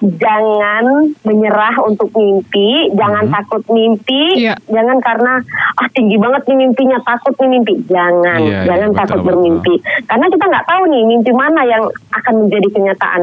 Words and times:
jangan 0.00 1.12
menyerah 1.28 1.76
untuk 1.84 2.08
mimpi, 2.16 2.88
jangan 2.96 3.28
takut 3.28 3.60
mimpi, 3.68 4.40
Iya. 4.40 4.56
jangan 4.72 4.96
karena 5.04 5.44
ah 5.76 5.88
tinggi 5.92 6.16
banget 6.16 6.42
nih 6.48 6.56
mimpinya 6.64 6.98
takut 7.04 7.36
nih 7.36 7.48
mimpi, 7.52 7.74
jangan, 7.84 8.40
Iya, 8.40 8.64
iya, 8.64 8.68
jangan 8.68 8.88
betul, 8.90 9.00
takut 9.04 9.18
betul. 9.20 9.28
bermimpi, 9.28 9.74
karena 10.08 10.26
kita 10.32 10.44
nggak 10.48 10.66
tahu 10.66 10.82
nih 10.88 11.02
mimpi 11.04 11.30
mana 11.36 11.60
yang 11.68 11.82
akan 12.16 12.34
menjadi 12.46 12.68
kenyataan. 12.72 13.20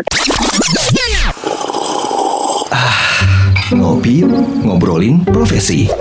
Ngopi 3.68 4.24
yuk, 4.24 4.32
ngobrolin 4.64 5.26
profesi. 5.28 5.92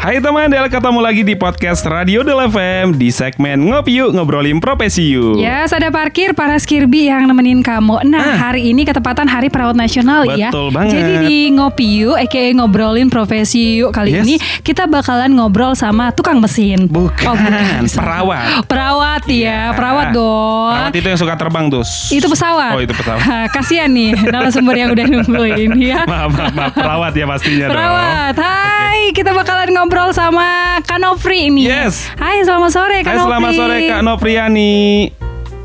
Hai 0.00 0.16
teman 0.16 0.48
Del, 0.48 0.64
ketemu 0.64 0.96
lagi 0.96 1.20
di 1.20 1.36
podcast 1.36 1.84
Radio 1.84 2.24
Del 2.24 2.48
FM 2.48 2.96
di 2.96 3.12
segmen 3.12 3.68
Ngopi 3.68 4.00
Yuk 4.00 4.16
Ngobrolin 4.16 4.56
Profesi 4.56 5.12
Yuk. 5.12 5.36
Ya, 5.36 5.68
ada 5.68 5.92
parkir 5.92 6.32
para 6.32 6.56
skirbi 6.56 7.12
yang 7.12 7.28
nemenin 7.28 7.60
kamu. 7.60 8.08
Nah, 8.08 8.40
hari 8.40 8.72
ini 8.72 8.88
ketepatan 8.88 9.28
Hari 9.28 9.52
Perawat 9.52 9.76
Nasional 9.76 10.24
ya. 10.40 10.48
Betul 10.48 10.72
banget. 10.72 10.96
Jadi 10.96 11.12
di 11.28 11.38
Ngopi 11.52 12.00
Yuk, 12.00 12.16
aka 12.16 12.40
ngobrolin 12.56 13.12
profesi 13.12 13.84
yuk 13.84 13.92
kali 13.92 14.16
Yes. 14.16 14.24
ini 14.24 14.34
kita 14.64 14.88
bakalan 14.88 15.36
ngobrol 15.36 15.76
sama 15.76 16.16
tukang 16.16 16.40
mesin. 16.40 16.88
Bukan, 16.88 17.20
Oh, 17.28 17.36
bukan. 17.36 17.84
perawat. 17.84 18.64
Perawat 18.64 19.22
ya, 19.28 19.76
perawat 19.76 20.16
dong. 20.16 20.72
Perawat 20.80 20.96
itu 20.96 21.06
yang 21.12 21.20
suka 21.20 21.34
terbang 21.36 21.68
tuh. 21.68 21.84
Itu 22.08 22.24
pesawat. 22.24 22.72
Oh 22.72 22.80
itu 22.80 22.96
pesawat. 22.96 23.20
Ha, 23.30 23.52
Kasian 23.52 23.92
nih 23.92 24.16
narasumber 24.16 24.80
yang 24.80 24.96
udah 24.96 25.04
nungguin 25.04 25.76
ya. 25.76 26.02
maaf, 26.10 26.32
maaf, 26.32 26.52
maaf, 26.56 26.72
perawat 26.72 27.12
ya 27.12 27.24
pastinya 27.28 27.66
Perawat, 27.68 28.34
hai 28.40 29.12
kita 29.12 29.36
bakalan 29.36 29.68
ngobrol 29.70 29.89
sama 30.14 30.78
Kak 30.82 30.98
Nofri 30.98 31.50
ini. 31.50 31.66
Yes. 31.66 32.06
Hai, 32.18 32.42
selamat 32.42 32.70
sore. 32.70 32.98
Kak 33.02 33.14
Hai, 33.14 33.22
selamat 33.26 33.52
sore 33.54 33.76
Kak 33.86 34.02
Nopriani. 34.02 34.78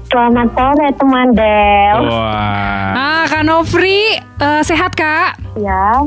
Selamat 0.06 0.48
sore 0.54 0.88
teman 1.02 1.28
Del. 1.34 1.98
Wah. 2.10 2.90
Ah, 2.94 3.24
Kak 3.26 3.44
Nofri, 3.46 4.18
eh, 4.22 4.62
sehat 4.62 4.94
Kak? 4.94 5.42
Ya, 5.58 6.02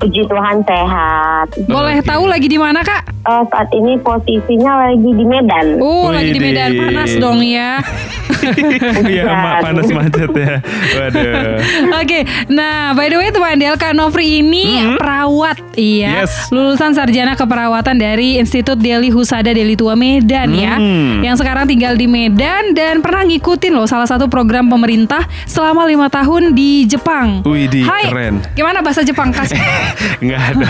puji 0.00 0.24
Tuhan 0.24 0.64
sehat. 0.64 1.46
Boleh 1.68 2.00
Oke. 2.00 2.08
tahu 2.08 2.24
lagi 2.26 2.48
di 2.48 2.56
mana 2.56 2.80
Kak? 2.80 3.12
Eh, 3.12 3.44
saat 3.52 3.68
ini 3.76 4.00
posisinya 4.00 4.88
lagi 4.88 5.10
di 5.12 5.24
Medan. 5.24 5.76
Oh, 5.78 6.08
lagi 6.08 6.32
di 6.32 6.40
Medan 6.40 6.76
panas 6.80 7.12
dong 7.20 7.44
ya. 7.44 7.78
Iya, 9.06 9.24
ma- 9.28 9.58
panas 9.60 9.88
macet 9.88 10.30
ya. 10.30 10.54
Waduh. 10.92 11.58
Oke, 11.96 12.20
nah 12.48 12.92
by 12.92 13.06
the 13.06 13.16
way 13.16 13.28
teman 13.28 13.56
Del, 13.56 13.76
Kak 13.76 13.92
Nofri 13.92 14.40
ini 14.40 14.64
perawat, 14.94 15.56
iya, 15.74 16.22
Yes. 16.22 16.48
lulusan 16.48 16.92
sarjana 16.92 17.34
keperawatan 17.34 17.96
dari 17.96 18.36
Institut 18.36 18.76
Deli 18.76 19.08
Husada 19.08 19.48
Deli 19.48 19.74
Tua 19.74 19.94
Medan 19.94 20.52
ya, 20.52 20.76
Hmm. 20.76 21.20
yang 21.20 21.34
sekarang 21.34 21.64
tinggal 21.64 21.94
di 21.94 22.06
Medan 22.06 22.72
dan 22.72 23.00
pernah 23.00 23.22
ngikutin 23.22 23.72
loh 23.72 23.84
salah 23.84 24.06
satu 24.06 24.26
program 24.26 24.66
pemerintah 24.66 25.20
selama 25.44 25.84
lima 25.84 26.06
tahun 26.06 26.52
di 26.52 26.84
Jepang. 26.84 27.42
Widih, 27.42 27.84
Hai, 27.84 28.08
keren. 28.08 28.34
Gimana 28.52 28.80
bahasa 28.80 29.00
Jepang 29.00 29.30
kasih? 29.30 29.58
Enggak 30.22 30.40
ada. 30.52 30.68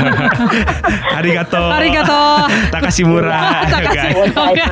Arigato. 1.18 1.62
Arigato. 1.68 2.22
Takashimura. 2.68 3.64
Takashimura. 3.66 4.42
Enggak, 4.46 4.70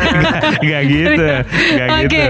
enggak 0.61 0.83
gitu. 0.85 1.25
Enggak 1.25 1.89
Oke, 1.91 2.05
gitu. 2.05 2.23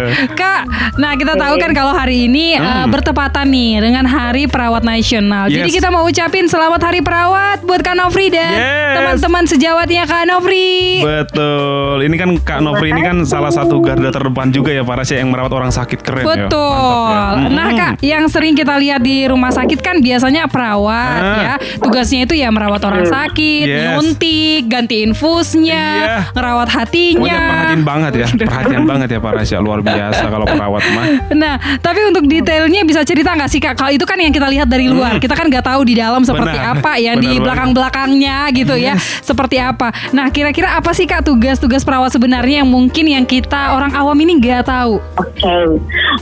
Kak. 0.54 0.64
Nah, 0.96 1.12
kita 1.14 1.34
tahu 1.34 1.54
kan 1.58 1.70
kalau 1.72 1.90
hari 1.92 2.26
ini 2.26 2.54
uh, 2.54 2.86
bertepatan 2.86 3.42
nih 3.44 3.82
dengan 3.82 4.04
Hari 4.04 4.46
Perawat 4.46 4.82
Nasional. 4.82 5.50
Jadi 5.50 5.56
Hmm. 5.56 5.66
Yes. 5.66 5.74
kita 5.74 5.88
mau 5.88 6.04
ucapin 6.04 6.46
selamat 6.46 6.78
Hari 6.80 7.00
Perawat 7.00 7.58
buat 7.60 7.80
Kak 7.80 7.96
Nofri 7.96 8.28
dan 8.28 8.54
Yes. 8.54 8.94
teman-teman 8.94 9.44
sejawatnya 9.44 10.02
Kak 10.04 10.24
Nofri. 10.24 11.02
Betul. 11.02 11.96
Ini 12.02 12.14
kan 12.14 12.30
Kak 12.38 12.60
Nofri 12.60 12.88
ini 12.88 13.02
kan 13.02 13.16
salah 13.24 13.50
satu 13.50 13.80
garda 13.80 14.06
terdepan 14.08 14.48
juga 14.48 14.70
ya 14.70 14.82
para 14.82 15.02
sih 15.02 15.16
yang 15.16 15.28
merawat 15.28 15.50
orang 15.50 15.70
sakit 15.70 15.98
keren 15.98 16.22
ya. 16.22 16.46
Betul. 16.46 16.70
Mantap 16.70 17.42
ya. 17.42 17.50
Nah, 17.50 17.66
Mm-mm. 17.66 17.78
Kak, 17.80 17.92
yang 18.00 18.24
sering 18.28 18.54
kita 18.54 18.74
lihat 18.76 19.00
di 19.00 19.26
rumah 19.26 19.50
sakit 19.50 19.80
kan 19.80 19.98
biasanya 19.98 20.46
perawat 20.46 21.18
Ah. 21.18 21.36
ya. 21.36 21.54
Tugasnya 21.76 22.20
itu 22.22 22.34
ya 22.36 22.48
merawat 22.48 22.78
orang 22.80 23.02
sakit, 23.04 23.64
Yes. 23.64 23.82
nyuntik, 23.90 24.62
ganti 24.66 25.02
infusnya, 25.02 25.84
Iya. 25.98 26.18
ngerawat 26.32 26.68
Pokoknya 26.68 26.82
hatinya. 26.84 27.38
perhatian 27.40 27.82
banget 27.82 28.12
ya, 28.14 28.26
perhatian 28.44 28.84
banget 28.84 29.08
ya 29.10 29.18
para 29.18 29.40
sih 29.42 29.56
luar 29.56 29.80
biasa 29.80 30.24
kalau 30.26 30.43
perawat 30.46 30.82
mah. 30.90 31.06
Nah, 31.34 31.54
tapi 31.78 32.00
untuk 32.04 32.24
detailnya 32.24 32.80
bisa 32.82 33.02
cerita 33.02 33.30
nggak 33.30 33.46
sih 33.46 33.58
kak? 33.58 33.74
Kalau 33.74 33.90
itu 33.90 34.02
kan 34.02 34.16
yang 34.16 34.30
kita 34.30 34.46
lihat 34.46 34.66
dari 34.66 34.86
luar, 34.86 35.18
kita 35.18 35.32
kan 35.32 35.46
nggak 35.46 35.62
tahu 35.62 35.82
di 35.82 35.94
dalam 35.94 36.22
seperti 36.22 36.42
Hmm. 36.54 36.64
Benar. 36.64 36.76
apa, 36.78 36.92
yang 36.96 37.16
di 37.16 37.26
Benar 37.26 37.30
banget. 37.30 37.44
belakang-belakangnya 37.44 38.36
gitu 38.52 38.74
ya, 38.74 38.94
seperti 39.20 39.56
apa. 39.56 39.90
Nah, 40.10 40.28
kira-kira 40.28 40.74
apa 40.74 40.90
sih 40.90 41.04
kak 41.04 41.22
tugas-tugas 41.22 41.82
perawat 41.82 42.10
sebenarnya 42.10 42.62
yang 42.62 42.70
mungkin 42.70 43.04
yang 43.06 43.24
kita 43.24 43.72
orang 43.72 43.92
awam 43.92 44.16
ini 44.16 44.38
nggak 44.38 44.64
tahu? 44.64 45.00
Oke, 45.14 45.56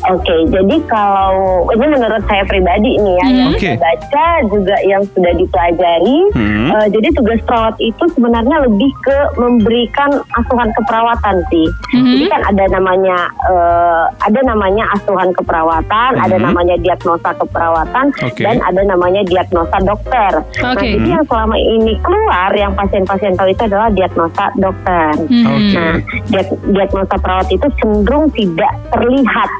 oke. 0.07 0.37
Jadi 0.49 0.77
kalau 0.87 1.35
ini 1.69 1.87
menurut 1.87 2.23
saya 2.25 2.45
pribadi 2.45 2.97
nih 2.97 3.15
ya, 3.15 3.27
yang 3.29 3.51
Oke. 3.51 3.61
saya 3.61 3.77
baca 3.77 4.27
juga 4.49 4.77
yang 4.83 5.03
sudah 5.09 5.33
dipelajari. 5.35 6.19
Hmm. 6.33 6.69
eh, 6.73 6.87
jadi 6.91 7.09
tugas 7.13 7.41
perawat 7.43 7.77
itu 7.79 8.05
sebenarnya 8.11 8.57
lebih 8.63 8.91
ke 9.01 9.17
memberikan 9.37 10.11
asuhan 10.33 10.71
keperawatan 10.73 11.37
sih. 11.49 11.67
Jadi 11.93 12.25
kan 12.27 12.41
ada 12.47 12.65
namanya 12.71 13.19
eh, 13.45 14.05
ada 14.21 14.41
namanya 14.43 14.85
asuhan 14.93 15.33
keperawatan, 15.33 16.11
ada 16.19 16.37
Mhm. 16.37 16.45
namanya 16.45 16.75
diagnosa 16.79 17.31
keperawatan, 17.35 18.07
Oke. 18.23 18.43
dan 18.43 18.57
ada 18.61 18.83
namanya 18.85 19.23
diagnosa 19.25 19.77
dokter. 19.81 20.33
Nah, 20.61 20.73
Oke. 20.75 20.87
jadi 20.93 21.09
yang 21.19 21.25
selama 21.27 21.57
ini 21.57 21.95
keluar 22.01 22.51
yang 22.53 22.73
pasien-pasien 22.73 23.33
tahu 23.33 23.49
itu 23.49 23.63
adalah 23.65 23.89
diagnosa 23.89 24.45
dokter. 24.55 25.11
Hmm. 25.17 25.47
Oke. 25.49 25.75
Nah, 25.75 25.97
diag- 26.29 26.61
diagnosa 26.71 27.15
perawat 27.17 27.49
itu 27.49 27.67
cenderung 27.79 28.29
tidak 28.31 28.73
terlihat 28.91 29.51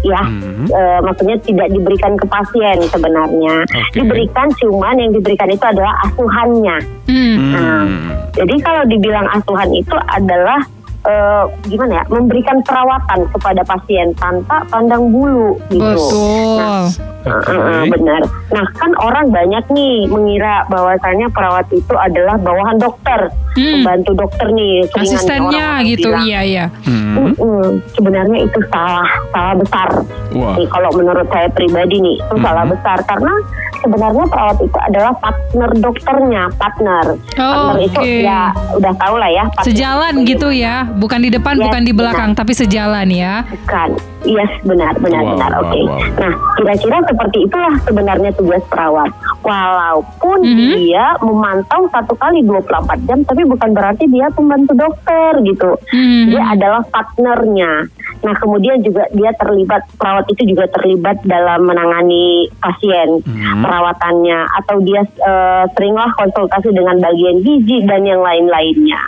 ya, 0.00 0.22
Hmm. 0.22 0.70
Eh, 0.70 1.00
maksudnya 1.02 1.34
tidak 1.42 1.74
diberikan 1.74 2.14
ke 2.14 2.22
pasien 2.30 2.78
sebenarnya. 2.86 3.66
Oke. 3.66 3.98
Diberikan 3.98 4.46
cuman 4.54 4.94
yang 4.94 5.10
diberikan 5.10 5.50
itu 5.50 5.64
adalah 5.66 5.90
asuhannya. 6.06 6.76
Hmm. 7.10 7.36
Nah, 7.50 7.82
jadi 8.30 8.54
kalau 8.62 8.82
dibilang 8.86 9.26
asuhan 9.26 9.70
itu 9.74 9.96
adalah 10.06 10.62
eh, 11.00 11.44
gimana 11.64 12.00
ya, 12.00 12.04
memberikan 12.08 12.58
perawatan 12.62 13.30
kepada 13.30 13.62
pasien 13.62 14.10
tanpa 14.14 14.66
pandang 14.66 15.08
bulu 15.08 15.54
gitu. 15.68 15.84
Betul. 15.84 16.80
Oke. 17.28 17.50
Heeh, 17.50 17.82
benar. 17.90 18.22
Nah 18.48 18.66
kan 18.74 18.90
orang 18.96 19.28
banyak 19.28 19.60
nih 19.68 20.08
mengira 20.08 20.64
bahwasannya 20.66 21.28
perawat 21.28 21.66
itu 21.68 21.92
adalah 21.92 22.40
bawahan 22.40 22.78
dokter, 22.78 23.28
Hmm. 23.52 23.82
pembantu 23.82 24.12
dokter 24.16 24.46
nih. 24.48 24.86
Asistennya 24.88 25.82
orang 25.82 25.84
gitu, 25.84 26.08
bilang. 26.08 26.24
iya 26.24 26.40
iya. 26.40 26.64
Hmm. 26.86 27.34
Mm-mm. 27.34 27.82
Sebenarnya 27.92 28.38
itu 28.46 28.58
salah, 28.70 29.08
salah 29.28 29.54
besar. 29.58 29.88
Wah. 30.32 30.54
Nih, 30.56 30.66
kalau 30.70 30.90
menurut 30.94 31.26
saya 31.28 31.50
pribadi 31.50 31.98
nih, 31.98 32.16
itu 32.16 32.34
salah 32.38 32.64
Mhm. 32.64 32.72
besar 32.72 32.98
karena 33.04 33.32
sebenarnya 33.78 34.24
perawat 34.26 34.58
itu 34.58 34.78
adalah 34.78 35.12
partner 35.18 35.70
dokternya, 35.78 36.42
partner. 36.54 37.04
Oh, 37.36 37.52
partner 37.52 37.76
itu 37.80 38.00
oke. 38.00 38.16
ya 38.22 38.40
udah 38.74 38.92
tahu 38.96 39.14
lah 39.16 39.30
ya. 39.30 39.44
partner 39.48 39.66
Sejalan 39.66 40.14
itu 40.16 40.26
gitu 40.28 40.48
ya, 40.50 40.86
bukan 40.86 41.20
di 41.20 41.30
depan, 41.30 41.54
Yes, 41.54 41.64
bukan 41.64 41.82
di 41.82 41.92
belakang, 41.92 42.30
tapi 42.32 42.52
sejalan 42.52 43.08
ya. 43.08 43.42
Bukan. 43.44 43.90
Yes, 44.26 44.50
benar, 44.62 44.98
benar, 44.98 45.22
Wow, 45.22 45.30
benar. 45.32 45.50
wow, 45.54 45.62
Oke. 45.62 45.80
wow. 45.80 45.98
Nah, 46.18 46.32
kira-kira 46.54 46.96
seperti 47.06 47.38
itulah 47.46 47.74
sebenarnya 47.82 48.30
tugas 48.34 48.62
perawat. 48.66 49.10
Walaupun 49.40 50.38
Mhm. 50.42 50.74
dia 50.76 51.06
memantau 51.20 51.86
satu 51.88 52.12
kali 52.14 52.42
24 52.42 52.98
jam, 53.06 53.22
tapi 53.22 53.46
bukan 53.46 53.70
berarti 53.72 54.04
dia 54.06 54.26
pembantu 54.28 54.74
dokter 54.74 55.38
gitu. 55.42 55.70
Hmm. 55.88 56.28
Dia 56.28 56.42
adalah 56.52 56.82
partnernya. 56.84 57.86
Nah, 58.18 58.34
kemudian 58.34 58.82
juga 58.82 59.06
dia 59.10 59.30
terlibat 59.34 59.86
perawat 59.94 60.26
itu 60.28 60.50
juga 60.50 60.66
terlibat 60.70 61.22
dalam 61.22 61.64
menangani 61.64 62.50
pasien 62.58 63.22
Hmm. 63.22 63.62
perawatannya 63.62 64.38
atau 64.58 64.76
dia 64.80 65.02
eh, 65.02 65.64
seringlah 65.72 66.10
konsultasi 66.14 66.70
dengan 66.70 66.98
bagian 66.98 67.40
gizi 67.40 67.84
dan 67.84 68.02
yang 68.02 68.18
lain-lainnya. 68.18 69.00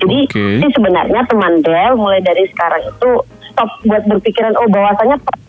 Jadi 0.00 0.18
sih 0.32 0.70
sebenarnya 0.72 1.22
teman 1.24 1.60
Del 1.60 1.94
mulai 1.94 2.20
dari 2.20 2.44
sekarang 2.48 2.82
itu 2.82 3.10
stop 3.48 3.70
buat 3.84 4.02
berpikiran 4.04 4.56
oh 4.56 4.66
bahwasanya 4.66 5.16
pe- 5.20 5.40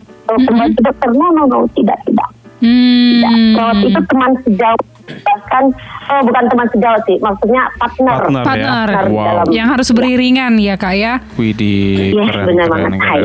pembantu 0.44 0.78
dokter 0.82 1.10
no 1.12 1.26
no 1.30 1.42
no 1.44 1.58
tidak 1.72 1.98
tidak 2.04 2.28
tidak 2.56 3.30
Hmm. 3.30 3.52
perawat 3.52 3.78
itu 3.82 4.00
teman 4.06 4.32
sejauh 4.42 4.82
bahkan 5.06 5.64
oh 6.08 6.20
bukan 6.22 6.44
teman 6.46 6.66
sejauh 6.68 7.00
sih 7.04 7.16
maksudnya 7.18 7.62
partner 7.76 8.14
Partner, 8.16 8.42
Partner. 8.42 8.88
ya. 8.88 9.02
Wow. 9.06 9.24
dalam- 9.24 9.46
Yang 9.48 9.68
harus 9.70 9.88
beriringan 9.92 10.52
ya 10.56 10.74
kak 10.74 10.94
ya. 10.94 11.12
Widih, 11.34 12.12
Yes, 12.12 12.26
keren, 12.26 12.44
benar 12.44 12.66
keren, 12.66 12.72
banget, 12.72 12.90
keren. 12.92 13.02
Hai. 13.02 13.22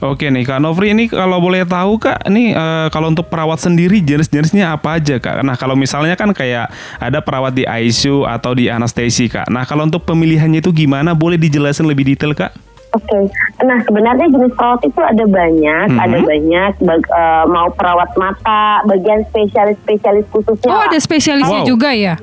Oke 0.00 0.26
nih 0.26 0.42
Kak 0.42 0.58
Novri 0.58 0.92
ini 0.92 1.04
kalau 1.06 1.38
boleh 1.38 1.66
tahu 1.66 1.98
Kak, 1.98 2.26
nih 2.26 2.52
eh, 2.52 2.86
kalau 2.88 3.08
untuk 3.08 3.26
perawat 3.26 3.58
sendiri 3.58 3.98
jenis-jenisnya 3.98 4.70
apa 4.70 4.96
aja 4.96 5.18
Kak? 5.18 5.42
Nah 5.42 5.54
kalau 5.54 5.74
misalnya 5.74 6.14
kan 6.14 6.30
kayak 6.30 6.70
ada 6.96 7.18
perawat 7.18 7.50
di 7.50 7.66
ICU 7.66 8.22
atau 8.22 8.54
di 8.54 8.68
anestesi 8.68 9.26
Kak. 9.26 9.46
Nah 9.46 9.62
kalau 9.62 9.82
untuk 9.82 10.04
pemilihannya 10.04 10.60
itu 10.60 10.70
gimana? 10.70 11.12
Boleh 11.12 11.34
dijelasin 11.34 11.82
lebih 11.84 12.08
detail 12.08 12.30
Kak? 12.32 12.54
Oke, 12.88 13.18
nah 13.60 13.76
sebenarnya 13.84 14.26
jenis 14.28 14.56
perawat 14.56 14.80
itu 14.80 14.96
ada 14.96 15.24
banyak, 15.24 15.86
Mhm. 15.92 15.98
ada 16.00 16.18
banyak 16.18 16.72
bag- 16.80 17.10
eh, 17.10 17.44
mau 17.46 17.68
perawat 17.68 18.10
mata, 18.16 18.80
bagian 18.84 19.28
spesialis-spesialis 19.28 20.24
khususnya. 20.32 20.72
Oh 20.72 20.80
ada 20.80 20.96
spesialisnya 20.96 21.62
Wow. 21.62 21.68
juga 21.68 21.92
ya. 21.92 22.16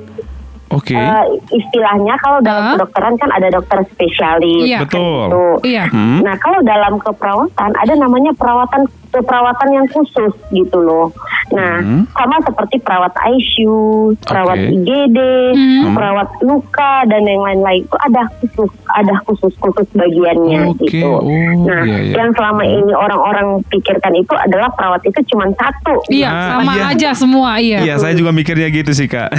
Oke. 0.74 0.98
Eh, 0.98 1.24
istilahnya 1.54 2.18
kalau 2.18 2.42
dalam 2.42 2.64
Hah? 2.66 2.74
kedokteran 2.74 3.14
kan 3.16 3.30
ada 3.32 3.54
dokter 3.54 3.86
spesialis. 3.88 4.66
Iya. 4.66 4.82
Betul. 4.82 5.30
Gitu. 5.30 5.44
Iya. 5.70 5.86
Hmm. 5.88 6.26
Nah 6.26 6.36
kalau 6.36 6.60
dalam 6.66 6.98
keperawatan 6.98 7.72
ada 7.72 7.94
namanya 7.94 8.34
perawatan 8.34 8.90
perawatan 9.22 9.70
yang 9.72 9.88
khusus 9.88 10.34
gitu 10.50 10.78
loh. 10.78 11.14
Nah, 11.52 11.78
Hmm. 11.78 12.04
sama 12.10 12.42
seperti 12.42 12.82
perawat 12.82 13.14
ICU, 13.14 13.78
perawat 14.20 14.58
Oke. 14.58 14.72
IGD, 14.74 15.18
Hmm. 15.54 15.94
perawat 15.94 16.30
luka 16.42 17.06
dan 17.06 17.22
yang 17.22 17.40
lain-lain 17.40 17.84
itu 17.84 17.98
ada 18.02 18.22
khusus 18.36 18.72
ada 18.92 19.14
khusus-khusus 19.24 19.88
bagiannya 19.94 20.74
Oke, 20.74 20.90
gitu. 20.90 21.06
oh, 21.06 21.22
nah, 21.62 21.84
iya, 21.84 21.98
iya. 22.02 22.14
yang 22.18 22.32
selama 22.32 22.64
ini 22.64 22.92
orang-orang 22.92 23.48
pikirkan 23.68 24.14
itu 24.14 24.34
adalah 24.34 24.72
perawat 24.72 25.02
itu 25.04 25.20
cuma 25.30 25.46
satu. 25.54 25.96
Iya, 26.08 26.28
Ah, 26.28 26.48
sama 26.58 26.72
iya. 26.74 26.86
aja 26.90 27.10
semua, 27.14 27.52
iya. 27.60 27.80
Iya, 27.80 27.96
saya 27.98 28.14
juga 28.14 28.32
mikirnya 28.32 28.68
gitu 28.68 28.92
sih 28.92 29.06
kak. 29.06 29.30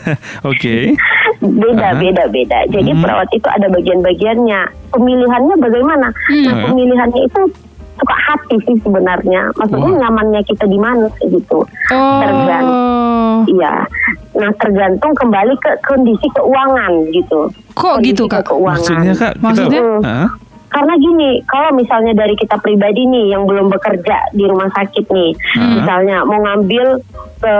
Oke. 0.44 0.94
beda 1.36 1.92
Aha. 1.92 2.00
beda 2.00 2.24
beda 2.26 2.58
jadi 2.66 2.90
Hmm. 2.90 3.02
perawat 3.02 3.28
itu 3.30 3.44
ada 3.44 3.68
bagian-bagiannya 3.68 4.60
pemilihannya 4.88 5.54
bagaimana 5.58 6.08
Hmm. 6.26 6.42
nah 6.42 6.52
Hmm. 6.54 6.64
pemilihannya 6.64 7.20
itu 7.22 7.40
suka 7.96 8.16
hati 8.18 8.56
sih 8.60 8.76
sebenarnya 8.78 9.48
maksudnya 9.54 9.88
Wah. 9.88 10.00
nyamannya 10.02 10.40
kita 10.44 10.64
di 10.64 10.76
mana 10.76 11.08
gitu 11.20 11.64
Oh. 11.86 12.18
Tergantung. 12.18 13.38
iya 13.48 13.74
nah 14.32 14.50
tergantung 14.54 15.12
kembali 15.12 15.54
ke 15.56 15.70
kondisi 15.82 16.26
keuangan 16.30 16.92
gitu 17.10 17.48
Kok 17.72 17.82
Kondisi 17.96 18.08
gitu, 18.10 18.24
Kak? 18.26 18.42
keuangan 18.44 18.76
Maksudnya 18.78 19.12
kak? 19.12 19.32
kita- 19.32 19.40
Maksudnya? 19.40 19.82
Hah? 20.02 20.28
karena 20.66 20.92
gini, 20.94 21.30
kalau 21.46 21.70
misalnya 21.72 22.12
dari 22.14 22.34
kita 22.34 22.56
pribadi 22.56 23.00
nih 23.02 23.32
yang 23.32 23.44
belum 23.44 23.68
bekerja 23.70 24.28
di 24.30 24.44
rumah 24.44 24.68
sakit 24.70 25.08
nih, 25.08 25.32
Hmm. 25.54 25.72
misalnya 25.74 26.20
mau 26.22 26.36
ngambil 26.38 27.00
ke 27.38 27.54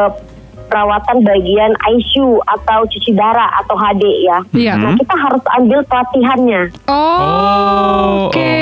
perawatan 0.66 1.22
bagian 1.22 1.72
ICU 1.86 2.36
atau 2.44 2.84
cuci 2.84 3.14
darah 3.14 3.48
atau 3.56 3.72
HD 3.74 4.04
ya. 4.22 4.38
Iya. 4.52 4.72
Nah, 4.74 4.92
kita 4.94 5.14
harus 5.14 5.40
ambil 5.54 5.80
pelatihannya. 5.84 6.62
Oh, 6.84 6.92
Oh, 6.92 8.04
oke. 8.26 8.36
oke. 8.36 8.52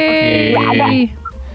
Ya, 0.52 0.62
ada. 0.68 0.86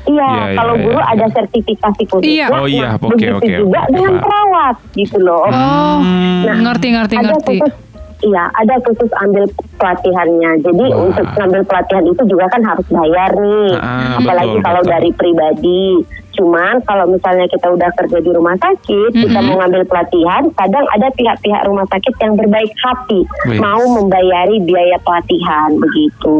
Iya, 0.09 0.25
Iya, 0.25 0.57
kalau 0.57 0.73
iya, 0.73 0.83
guru 0.83 0.99
iya. 0.99 1.11
ada 1.13 1.25
sertifikasi 1.29 2.01
khususnya. 2.09 2.33
Iya. 2.33 2.45
Oh, 2.49 2.65
iya, 2.65 2.89
Nah, 2.89 2.93
oke, 2.97 3.09
begitu 3.13 3.35
oke, 3.37 3.53
juga 3.61 3.79
oke. 3.79 3.91
dengan 3.93 4.13
perawat 4.17 4.75
gitu 4.97 5.17
loh. 5.21 5.41
Oh, 5.45 5.95
Hmm. 6.01 6.43
ngerti, 6.65 6.87
ngerti, 6.89 7.15
ada 7.15 7.25
ngerti. 7.29 7.57
khusus 7.61 7.87
Iya, 8.19 8.51
ada 8.51 8.75
khusus 8.83 9.07
ambil 9.15 9.47
pelatihannya. 9.79 10.51
Jadi 10.59 10.85
Wah. 10.91 11.07
untuk 11.07 11.23
ngambil 11.39 11.61
pelatihan 11.63 12.03
itu 12.03 12.21
juga 12.27 12.45
kan 12.51 12.61
harus 12.67 12.83
bayar 12.91 13.31
nih. 13.31 13.71
Ah, 13.79 14.19
Apalagi 14.19 14.59
betul, 14.59 14.65
kalau 14.67 14.81
betul. 14.83 14.91
dari 14.91 15.09
pribadi. 15.15 15.83
Cuman 16.29 16.79
kalau 16.83 17.05
misalnya 17.05 17.45
kita 17.47 17.67
udah 17.67 17.89
kerja 17.95 18.19
di 18.19 18.31
rumah 18.31 18.55
sakit, 18.55 19.11
kita 19.11 19.39
mau 19.39 19.57
ngambil 19.57 19.83
pelatihan, 19.85 20.43
kadang 20.53 20.85
ada 20.89 21.07
pihak-pihak 21.11 21.61
rumah 21.65 21.85
sakit 21.85 22.13
yang 22.17 22.33
berbaik 22.33 22.71
hati 22.79 23.19
Wih. 23.45 23.59
mau 23.59 23.81
membayari 23.91 24.61
biaya 24.61 24.97
pelatihan 25.01 25.73
begitu. 25.75 26.39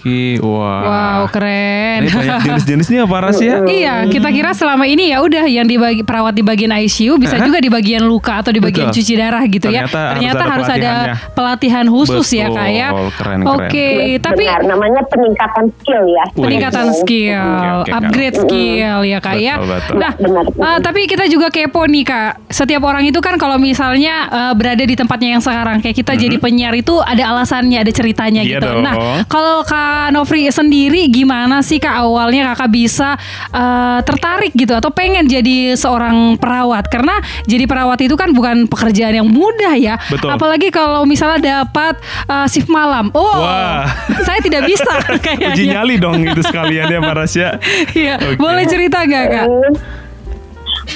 Oke, 0.00 0.40
wah. 0.40 0.80
Wow, 0.80 1.22
keren. 1.28 2.00
Ini 2.00 2.08
banyak 2.08 2.38
jenis-jenisnya 2.40 3.04
Pak 3.04 3.20
Ras 3.20 3.36
ya? 3.36 3.60
Iya, 3.60 3.94
kita 4.08 4.32
kira 4.32 4.56
selama 4.56 4.88
ini 4.88 5.12
ya 5.12 5.20
udah 5.20 5.44
yang 5.44 5.68
dibagi 5.68 6.00
perawat 6.00 6.32
di 6.32 6.40
bagian 6.40 6.72
ICU 6.72 7.20
bisa 7.20 7.36
Hah? 7.36 7.44
juga 7.44 7.60
di 7.60 7.68
bagian 7.68 8.08
luka 8.08 8.40
atau 8.40 8.48
di 8.48 8.64
bagian 8.64 8.88
Betul. 8.88 9.04
cuci 9.04 9.12
darah 9.12 9.44
gitu 9.44 9.68
ya. 9.68 9.84
Ternyata 9.84 10.42
harus 10.42 10.64
ada 10.64 10.80
pelatihannya. 10.80 11.34
pelatihan 11.36 11.84
khusus 11.84 12.28
ya 12.32 12.48
Betul, 12.48 12.56
kak 12.56 12.68
ya. 12.72 12.88
keren, 12.88 13.10
keren. 13.12 13.40
Oke, 13.44 13.88
Iya, 14.16 14.18
tapi 14.24 14.44
benar 14.48 14.62
namanya 14.64 15.02
peningkatan 15.04 15.66
skill 15.76 16.02
ya. 16.08 16.24
Peningkatan 16.32 16.86
skill, 16.96 17.48
upgrade 17.92 18.36
skill 18.40 18.98
ya 19.02 19.18
kak 19.18 19.36
ya. 19.36 19.56
Betul. 19.56 19.96
Nah, 19.96 20.12
Benar, 20.14 20.44
eh, 20.46 20.78
tapi 20.80 21.04
kita 21.04 21.24
juga 21.26 21.48
kepo 21.48 21.84
nih 21.84 22.02
kak. 22.02 22.30
Setiap 22.48 22.82
orang 22.82 23.04
itu 23.04 23.18
kan 23.18 23.36
kalau 23.36 23.56
misalnya 23.56 24.14
eh, 24.26 24.52
berada 24.52 24.80
di 24.80 24.92
tempatnya 24.92 25.36
yang 25.36 25.42
sekarang 25.42 25.78
kayak 25.78 25.96
kita 25.96 26.12
jadi 26.14 26.36
penyiar 26.36 26.72
itu 26.72 26.98
ada 26.98 27.30
alasannya, 27.30 27.80
ada 27.80 27.90
ceritanya 27.90 28.42
Iya 28.42 28.58
gitu. 28.58 28.66
dong. 28.66 28.82
Nah, 28.82 28.94
kalau 29.26 29.62
kak 29.62 30.10
Nofri 30.10 30.48
sendiri 30.48 31.06
gimana 31.06 31.60
sih 31.60 31.76
kak 31.76 31.94
awalnya 31.94 32.52
kakak 32.52 32.70
bisa 32.70 33.14
eh, 33.50 33.98
tertarik 34.02 34.52
gitu 34.52 34.72
atau 34.72 34.90
pengen 34.90 35.24
jadi 35.24 35.74
seorang 35.74 36.34
perawat? 36.36 36.88
Karena 36.88 37.18
jadi 37.44 37.64
perawat 37.64 38.00
itu 38.00 38.14
kan 38.14 38.30
bukan 38.30 38.66
pekerjaan 38.66 39.14
yang 39.14 39.28
mudah 39.28 39.76
ya. 39.76 39.94
Betul. 40.08 40.32
Apalagi 40.32 40.68
kalau 40.70 41.04
misalnya 41.04 41.62
dapat 41.62 41.94
eh, 42.26 42.46
shift 42.48 42.66
malam. 42.66 43.12
Oh, 43.12 43.38
Wah. 43.38 43.86
saya 44.24 44.40
tidak 44.40 44.64
bisa 44.64 44.88
kayaknya. 45.24 45.52
Uji 45.52 45.64
nyali 45.68 45.94
dong 45.96 46.18
itu 46.18 46.40
sekalian 46.42 46.88
ya 46.88 46.98
Pak 46.98 47.14
Ras 47.14 47.32
ya. 47.36 47.50
Iya, 47.92 48.14
Oke. 48.18 48.34
boleh 48.34 48.64
cerita 48.66 48.89
nggak 48.92 49.24
kak? 49.28 49.46
Hmm. 49.46 49.72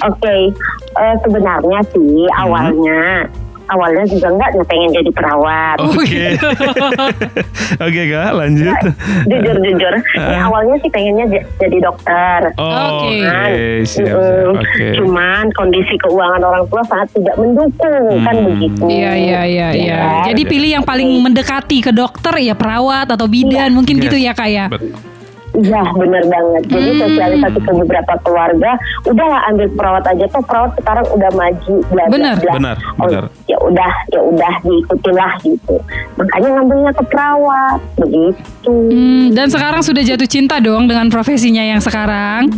Oke, 0.05 0.37
eh, 0.93 1.15
sebenarnya 1.21 1.81
sih 1.89 2.27
Hmm. 2.27 2.41
awalnya 2.41 3.31
awalnya 3.65 4.05
juga 4.05 4.29
enggak 4.29 4.61
pengen 4.63 4.93
jadi 4.93 5.11
perawat. 5.11 5.77
Oh, 5.81 5.89
Oke. 5.89 6.05
gitu. 6.05 6.49
Oke 7.87 8.03
Kak, 8.07 8.31
lanjut. 8.35 8.77
jujur 9.25 9.57
jujur, 9.57 9.95
Eh. 9.95 10.21
Ya, 10.21 10.45
awalnya 10.45 10.77
sih 10.79 10.91
pengennya 10.91 11.25
jadi 11.57 11.79
dokter. 11.81 12.53
Oh, 12.55 13.09
Oke. 13.09 13.25
Siap, 13.25 13.49
Mm-mm. 13.49 13.81
siap. 13.89 14.53
Oke. 14.53 14.87
Cuman 15.01 15.45
kondisi 15.53 15.97
keuangan 15.97 16.45
orang 16.45 16.65
tua 16.69 16.83
sangat 16.85 17.09
tidak 17.15 17.35
mendukung 17.35 17.95
kan 18.21 18.35
Hmm. 18.35 18.47
begitu. 18.53 18.85
Iya 18.85 19.13
iya 19.17 19.41
iya 19.43 19.69
iya. 19.73 19.97
kan? 19.97 20.25
Jadi 20.29 20.43
pilih 20.45 20.71
yang 20.75 20.85
paling 20.85 21.09
mendekati 21.23 21.79
ke 21.81 21.91
dokter 21.91 22.35
ya 22.37 22.53
perawat 22.53 23.09
atau 23.09 23.25
bidan 23.25 23.73
mungkin 23.73 23.97
Yes. 23.97 24.05
gitu 24.05 24.17
ya 24.19 24.33
kak 24.37 24.51
ya. 24.51 24.67
Bet- 24.69 25.14
Iya 25.55 25.87
benar 25.89 26.25
banget. 26.25 26.63
Jadi 26.67 26.91
Hmm. 26.91 27.01
sosialisasi 27.01 27.59
ke 27.61 27.73
beberapa 27.77 28.13
keluarga, 28.21 28.71
udahlah 29.05 29.41
ambil 29.49 29.67
perawat 29.71 30.05
aja 30.05 30.27
tuh 30.27 30.43
perawat 30.43 30.75
sekarang 30.75 31.07
udah 31.09 31.31
maju. 31.33 31.75
Bla, 31.87 32.03
bla, 32.03 32.11
Benar. 32.11 32.37
bla. 32.37 32.53
Benar, 32.55 32.77
Oh, 32.97 33.07
benar. 33.07 33.25
ya 33.47 33.59
udah, 33.61 33.93
ya 34.09 34.21
udah 34.21 34.53
diikutilah 34.61 35.33
gitu. 35.41 35.75
Makanya 36.15 36.49
ngambilnya 36.53 36.93
ke 36.93 37.05
perawat 37.05 37.79
begitu. 37.97 38.73
Hmm, 38.91 39.31
dan 39.31 39.47
sekarang 39.47 39.81
sudah 39.81 40.03
jatuh 40.03 40.27
cinta 40.27 40.59
dong 40.59 40.85
dengan 40.85 41.07
profesinya 41.07 41.63
yang 41.63 41.79
sekarang. 41.79 42.51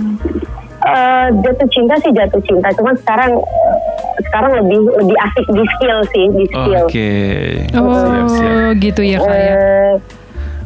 Eh, 0.78 1.26
jatuh 1.37 1.69
cinta 1.69 1.98
sih 1.98 2.10
jatuh 2.10 2.40
cinta, 2.40 2.70
cuman 2.72 2.94
sekarang 2.96 3.34
eh, 3.34 3.76
sekarang 4.22 4.56
lebih 4.56 4.78
lebih 4.94 5.16
asik 5.19 5.46
di 5.50 5.64
skill 5.69 5.98
sih 6.06 6.25
di 6.31 6.44
skill. 6.46 6.84
Oke. 6.87 7.10
Oh 7.75 7.90
Siap, 7.93 8.26
siap. 8.31 8.70
gitu 8.78 9.02
ya 9.02 9.19
kak 9.19 9.34
ya. 9.37 9.54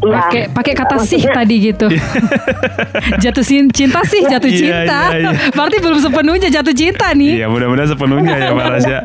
Iya. 0.00 0.16
Pakai 0.18 0.42
pakai 0.50 0.72
kata 0.74 0.96
sih 0.98 1.20
tadi 1.20 1.54
gitu. 1.62 1.86
jatuh 3.18 3.42
sin- 3.42 3.68
cinta 3.68 4.00
sih 4.02 4.22
jatuh 4.22 4.46
Iya, 4.46 4.56
cinta. 4.56 5.00
iya, 5.10 5.18
iya. 5.20 5.30
Berarti 5.50 5.76
belum 5.78 5.98
sepenuhnya 5.98 6.48
jatuh 6.50 6.72
cinta 6.72 7.12
nih. 7.12 7.32
Iya, 7.36 7.46
mudah-mudahan 7.46 7.90
sepenuhnya 7.90 8.34
ya 8.34 8.50
Pak 8.50 8.66
Ras 8.66 8.84
ya. 8.86 9.00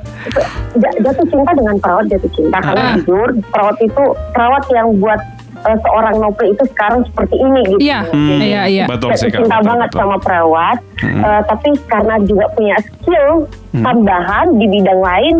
Ja- 0.73 0.95
jatuh 1.01 1.25
cinta 1.25 1.51
dengan 1.51 1.75
perawat 1.77 2.05
jatuh 2.07 2.31
cinta 2.31 2.57
karena 2.57 2.81
Ah. 2.81 2.93
jujur 2.97 3.27
perawat 3.45 3.77
itu 3.79 4.03
perawat 4.31 4.63
yang 4.69 4.87
buat 4.95 5.21
eh, 5.57 5.77
seorang 5.81 6.15
Nopri 6.15 6.47
itu 6.47 6.63
sekarang 6.67 7.01
seperti 7.03 7.35
ini 7.35 7.61
gitu. 7.65 7.77
Iya, 7.81 7.99
Hmm, 8.05 8.37
iya, 8.37 8.61
iya. 8.65 8.85
Betul 8.85 9.09
jatuh 9.09 9.19
sih 9.19 9.29
Kak. 9.31 9.39
cinta 9.41 9.57
betul, 9.57 9.67
banget 9.67 9.89
betul. 9.89 9.99
sama 9.99 10.17
perawat, 10.21 10.77
Hmm. 10.95 11.21
eh, 11.23 11.41
tapi 11.43 11.69
karena 11.85 12.15
juga 12.21 12.45
punya 12.53 12.75
skill 12.79 13.29
Hmm. 13.73 13.81
tambahan 13.81 14.47
di 14.53 14.65
bidang 14.69 15.01
lain, 15.01 15.35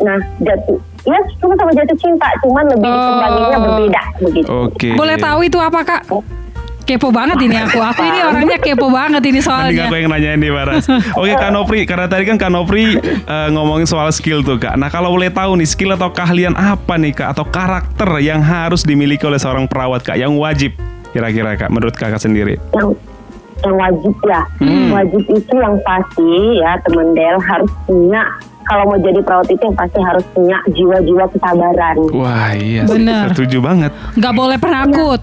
nah 0.00 0.18
jatuh 0.40 0.82
ya 1.08 1.18
cuma 1.38 1.56
sama 1.56 1.72
jatuh 1.72 1.96
cinta, 1.96 2.28
cuman 2.38 2.64
lebih 2.68 2.84
Oh. 2.84 2.94
dikembanginnya 2.94 3.58
berbeda 3.58 4.02
begitu. 4.20 4.48
Oke. 4.62 4.90
Boleh 4.92 5.16
tahu 5.16 5.38
itu 5.42 5.58
apa 5.58 5.80
kak? 5.82 6.02
Kepo 6.84 7.08
banget 7.10 7.36
ini 7.38 7.52
aku. 7.54 7.76
Aku 7.78 8.00
ini 8.00 8.20
orangnya 8.22 8.56
kepo 8.56 8.88
banget 8.88 9.20
ini 9.22 9.36
Mending 9.36 9.44
soalnya. 9.44 9.84
aku 9.84 9.94
yang 9.94 10.08
nanyain 10.08 10.36
nih 10.36 10.48
Baras. 10.48 10.88
Oke 11.14 11.32
Kak 11.34 11.50
Nopri, 11.50 11.84
karena 11.84 12.06
tadi 12.06 12.24
kan 12.24 12.36
Kak 12.36 12.48
Nopri 12.48 12.96
eh, 12.96 13.48
ngomongin 13.50 13.84
soal 13.84 14.08
skill 14.08 14.40
tuh 14.40 14.56
Kak. 14.56 14.72
Nah 14.74 14.88
kalau 14.88 15.08
boleh 15.10 15.28
tahu 15.28 15.52
nih 15.54 15.66
skill 15.66 15.92
atau 15.92 16.08
keahlian 16.08 16.52
apa 16.52 16.96
nih 16.96 17.12
Kak 17.12 17.28
atau 17.30 17.44
karakter 17.44 18.08
yang 18.18 18.40
harus 18.40 18.80
dimiliki 18.82 19.20
oleh 19.22 19.36
seorang 19.36 19.64
perawat 19.64 20.00
Kak 20.02 20.16
yang 20.16 20.32
wajib 20.34 20.72
kira-kira 21.08 21.56
Kak 21.56 21.68
menurut 21.68 21.92
Kakak 21.92 22.18
sendiri? 22.18 22.56
yang 22.72 22.88
yang 23.58 23.74
wajib 23.76 24.14
ya 24.22 24.40
Hmm. 24.56 24.88
wajib 24.88 25.22
itu 25.28 25.52
yang 25.52 25.76
pasti 25.82 26.30
ya 26.56 26.72
teman 26.80 27.10
Del 27.10 27.36
harus 27.36 27.68
punya 27.84 28.22
kalau 28.68 28.84
mau 28.86 28.98
jadi 28.98 29.18
perawat 29.18 29.48
itu 29.48 29.62
yang 29.62 29.74
pasti 29.74 29.98
harus 29.98 30.24
punya 30.30 30.58
jiwa-jiwa 30.68 31.24
kesabaran 31.28 31.96
Wah 32.12 32.52
iya 32.52 32.82
sih, 32.84 32.92
Bener. 32.94 33.32
setuju 33.32 33.58
banget. 33.58 33.92
Nggak 34.14 34.34
boleh 34.34 34.56
penakut. 34.56 35.20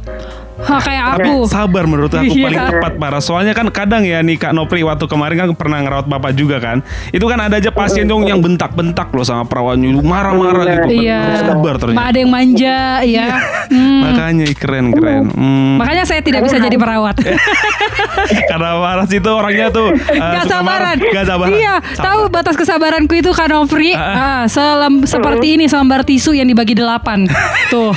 Ha, 0.56 0.80
kayak 0.80 1.20
aku. 1.20 1.44
Sabar 1.46 1.84
menurut 1.84 2.08
aku 2.10 2.32
Iya. 2.32 2.48
paling 2.48 2.64
tepat 2.72 2.94
para. 2.96 3.20
Soalnya 3.20 3.52
kan 3.52 3.68
kadang 3.68 4.02
ya 4.02 4.24
nih 4.24 4.40
Kak 4.40 4.56
Nopri 4.56 4.82
waktu 4.82 5.04
kemarin 5.04 5.36
kan 5.36 5.48
pernah 5.52 5.84
ngerawat 5.84 6.08
Bapak 6.08 6.32
juga 6.32 6.64
kan. 6.64 6.80
Itu 7.12 7.28
kan 7.28 7.44
ada 7.44 7.60
aja 7.60 7.70
pasien 7.70 8.08
dong 8.08 8.24
yang 8.24 8.40
bentak-bentak 8.40 9.12
loh 9.12 9.22
sama 9.22 9.44
perawatnya 9.44 10.00
marah-marah 10.00 10.88
gitu. 10.88 11.04
Iya. 11.04 11.20
Harus 11.20 11.42
Sabar 11.44 11.76
ternyata. 11.76 12.08
Ada 12.08 12.18
yang 12.18 12.32
manja 12.32 12.78
ya. 13.04 13.28
Hmm. 13.68 14.02
Makanya 14.04 14.46
keren 14.54 14.92
keren. 14.92 15.24
Hmm. 15.30 15.76
Makanya 15.78 16.04
saya 16.04 16.20
tidak 16.20 16.42
bisa 16.42 16.58
jadi 16.58 16.76
perawat. 16.76 17.16
Karena 18.50 18.78
Waras 18.78 19.10
itu 19.10 19.26
orangnya 19.28 19.70
tuh 19.70 19.92
uh, 19.94 19.98
Gak 19.98 20.14
marah. 20.14 20.46
sabaran. 20.46 20.98
Gak 21.04 21.26
sabaran. 21.26 21.54
Iya, 21.54 21.76
Sabar. 21.92 22.04
tahu 22.04 22.22
batas 22.30 22.56
kesabaranku 22.56 23.14
itu 23.14 23.32
kan 23.32 23.48
Nofri. 23.48 23.92
Ah, 23.94 24.14
Ah, 24.16 24.44
selem- 24.46 25.04
seperti 25.04 25.56
ini 25.56 25.66
selembar 25.66 26.02
tisu 26.02 26.34
yang 26.34 26.46
dibagi 26.46 26.74
delapan. 26.74 27.26
Tuh. 27.68 27.94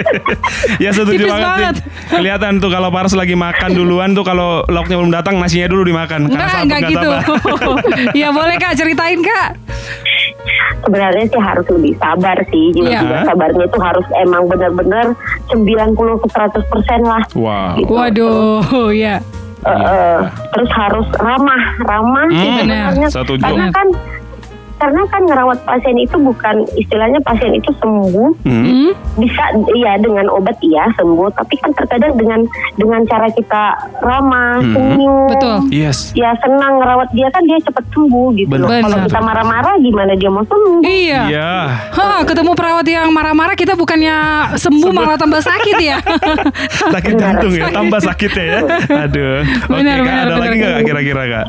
ya 0.82 0.90
setuju 0.90 1.16
Tipis 1.18 1.28
banget, 1.28 1.46
banget. 1.46 1.74
sih. 1.76 2.16
Kelihatan 2.16 2.52
tuh 2.58 2.68
kalau 2.68 2.88
Paras 2.88 3.12
lagi 3.12 3.34
makan 3.34 3.70
duluan 3.72 4.12
tuh 4.12 4.22
kalau 4.22 4.62
lauknya 4.66 4.96
belum 4.96 5.10
datang 5.10 5.36
nasinya 5.36 5.66
dulu 5.66 5.82
dimakan. 5.84 6.26
Karena 6.26 6.34
Enggak, 6.36 6.48
sabar, 6.48 6.62
enggak 6.62 6.78
nggak 6.78 6.90
gitu. 6.90 7.10
sabar. 7.10 8.14
ya 8.14 8.28
boleh 8.30 8.56
Kak, 8.56 8.72
ceritain 8.74 9.20
Kak. 9.20 9.48
Sebenarnya 10.80 11.24
sih 11.26 11.40
harus 11.40 11.66
lebih 11.68 11.92
sabar 11.96 12.36
sih 12.46 12.66
Iya. 12.74 13.00
jiwa 13.00 13.18
sabarnya 13.24 13.64
itu 13.64 13.78
harus 13.78 14.06
emang 14.16 14.42
benar-benar 14.46 15.06
90 15.48 15.94
ke 16.16 16.28
100 16.28 16.64
persen 16.66 17.00
lah 17.02 17.22
Wow. 17.32 17.76
Gitu. 17.76 17.92
Waduh, 17.92 18.90
ya. 18.90 19.16
Eh, 19.60 19.68
Iya. 19.68 19.92
eh, 19.92 20.20
terus 20.56 20.70
harus 20.72 21.04
ramah, 21.20 21.62
ramah 21.84 22.24
sih 22.28 22.48
Hmm, 22.48 22.56
sebenarnya. 22.64 23.08
Karena 23.36 23.66
kan 23.68 23.88
karena 24.80 25.04
kan 25.06 25.22
ngerawat 25.22 25.60
pasien 25.62 25.94
itu 25.94 26.16
bukan 26.16 26.56
istilahnya 26.74 27.20
pasien 27.20 27.52
itu 27.52 27.70
sembuh 27.76 28.32
Hmm. 28.40 28.64
Hmm? 28.64 28.90
bisa 29.16 29.44
iya 29.74 29.94
dengan 29.96 30.26
obat 30.28 30.56
iya 30.60 30.88
sembuh 30.92 31.28
tapi 31.32 31.54
kan 31.56 31.70
terkadang 31.72 32.14
dengan 32.14 32.40
dengan 32.74 33.04
cara 33.04 33.28
kita 33.28 33.64
ramah 34.00 34.58
Hmm. 34.58 34.72
senyum 34.72 35.28
Betul. 35.28 35.56
Yes. 35.70 36.10
ya 36.12 36.32
senang 36.38 36.80
ngerawat 36.80 37.12
dia 37.12 37.28
kan 37.28 37.44
dia 37.44 37.60
cepet 37.60 37.84
sembuh 37.90 38.28
gitu 38.34 38.50
loh 38.50 38.66
Benar. 38.66 38.82
kalau 38.82 38.98
kita 39.04 39.20
marah-marah 39.20 39.74
gimana 39.78 40.12
dia 40.14 40.28
mau 40.28 40.42
sembuh 40.42 40.80
Iya. 40.80 41.20
Iya. 41.28 41.52
Hah, 41.92 42.20
ketemu 42.22 42.52
perawat 42.52 42.86
yang 42.86 43.10
marah-marah 43.10 43.52
kita 43.52 43.74
bukannya 43.74 44.16
sembuh 44.56 44.90
malah 44.90 45.14
tambah 45.14 45.38
sakit 45.38 45.76
ya. 45.78 45.96
Sakit 46.94 47.14
jantung 47.14 47.52
ya, 47.52 47.68
tambah 47.68 48.00
sakitnya 48.00 48.44
ya. 48.46 48.60
Aduh. 49.04 49.44
Oke, 49.66 49.76
Benar, 49.76 49.96
Kak, 49.96 50.06
benar, 50.06 50.16
ada 50.16 50.26
benar. 50.26 50.38
lagi 50.40 50.56
nggak 50.56 50.82
kira-kira 50.82 51.22
Kak? 51.26 51.46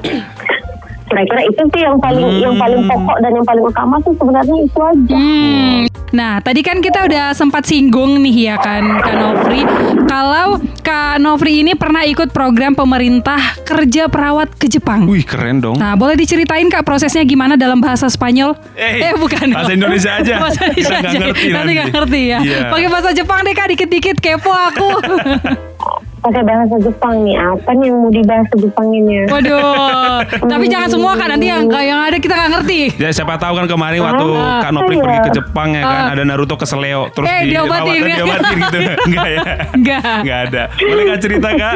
Kira-kira 1.12 1.42
itu 1.44 1.62
sih 1.68 1.82
yang 1.82 1.98
paling 1.98 2.24
Hmm. 2.24 2.40
yang 2.40 2.56
paling 2.56 2.82
pokok 2.86 3.18
dan 3.20 3.32
yang 3.34 3.44
paling 3.44 3.64
utama 3.64 3.96
sih 4.00 4.14
sebenarnya 4.14 4.56
itu 4.58 4.80
aja 4.82 5.14
Hmm. 5.14 5.80
Nah, 6.12 6.40
tadi 6.40 6.60
kan 6.60 6.80
kita 6.80 7.08
udah 7.08 7.32
sempat 7.32 7.64
singgung 7.64 8.20
nih 8.20 8.36
ya 8.46 8.56
kan 8.58 8.84
Kak 8.98 9.16
Nofri. 9.16 9.64
Kalau 10.04 10.60
Kak 10.82 11.16
Nofri 11.18 11.64
ini 11.64 11.72
pernah 11.74 12.04
ikut 12.04 12.32
program 12.32 12.74
pemerintah 12.74 13.40
kerja 13.62 14.08
perawat 14.08 14.52
ke 14.52 14.68
Jepang. 14.68 15.08
Wih, 15.08 15.24
keren 15.24 15.64
dong. 15.64 15.80
Nah, 15.80 15.96
boleh 15.96 16.16
diceritain 16.16 16.68
Kak 16.68 16.84
prosesnya 16.84 17.24
gimana 17.24 17.56
dalam 17.56 17.80
bahasa 17.80 18.08
Spanyol? 18.08 18.60
Eh, 18.74 19.16
bukan. 19.16 19.56
bahasa 19.56 19.72
Indonesia 19.72 20.12
aja. 20.20 20.36
bahasa 20.38 20.62
Indonesia 20.66 20.96
aja. 21.00 21.18
ngerti 21.22 21.48
nanti 21.50 21.72
nggak 21.74 21.90
ngerti 21.90 22.22
ya. 22.26 22.40
Iya. 22.42 22.60
Pakai 22.68 22.88
bahasa 22.88 23.10
Jepang 23.14 23.40
deh 23.42 23.54
Kak, 23.54 23.68
dikit-dikit 23.70 24.16
kepo 24.20 24.52
aku. 24.52 24.90
pakai 26.22 26.42
bahasa 26.42 26.76
Jepang 26.80 27.16
nih 27.22 27.36
apa 27.36 27.70
nih 27.74 27.86
yang 27.88 27.98
mau 27.98 28.10
dibahas 28.10 28.48
Jepanginnya 28.54 29.24
Waduh. 29.28 30.22
Tapi 30.52 30.66
jangan 30.68 30.88
semua 30.88 31.12
Kak, 31.14 31.28
nanti 31.28 31.46
yang 31.46 31.66
yang 31.68 32.00
ada 32.00 32.16
kita 32.16 32.32
nggak 32.32 32.52
ngerti. 32.56 32.82
Ya 32.96 33.10
siapa 33.10 33.36
tahu 33.36 33.54
kan 33.56 33.66
kemarin 33.66 34.00
waktu 34.00 34.28
Ah, 34.32 34.62
Kak 34.62 34.72
Nopri 34.72 34.96
iya. 34.96 35.02
pergi 35.02 35.20
ke 35.20 35.32
Jepang 35.34 35.70
ya 35.72 35.82
kan 35.82 36.02
Ah. 36.04 36.14
ada 36.14 36.22
Naruto 36.22 36.56
keseleo 36.56 37.10
terus 37.10 37.26
Eh, 37.26 37.42
dirawat 37.48 37.80
diobatin. 37.82 38.00
dan 38.00 38.16
diobatin 38.16 38.56
gitu. 38.56 38.78
Enggak 39.08 39.28
ya? 39.28 39.42
Enggak. 39.72 40.02
Enggak 40.22 40.40
ada. 40.46 40.64
Boleh 40.78 41.04
Kak 41.08 41.20
cerita 41.20 41.50
Kak? 41.52 41.76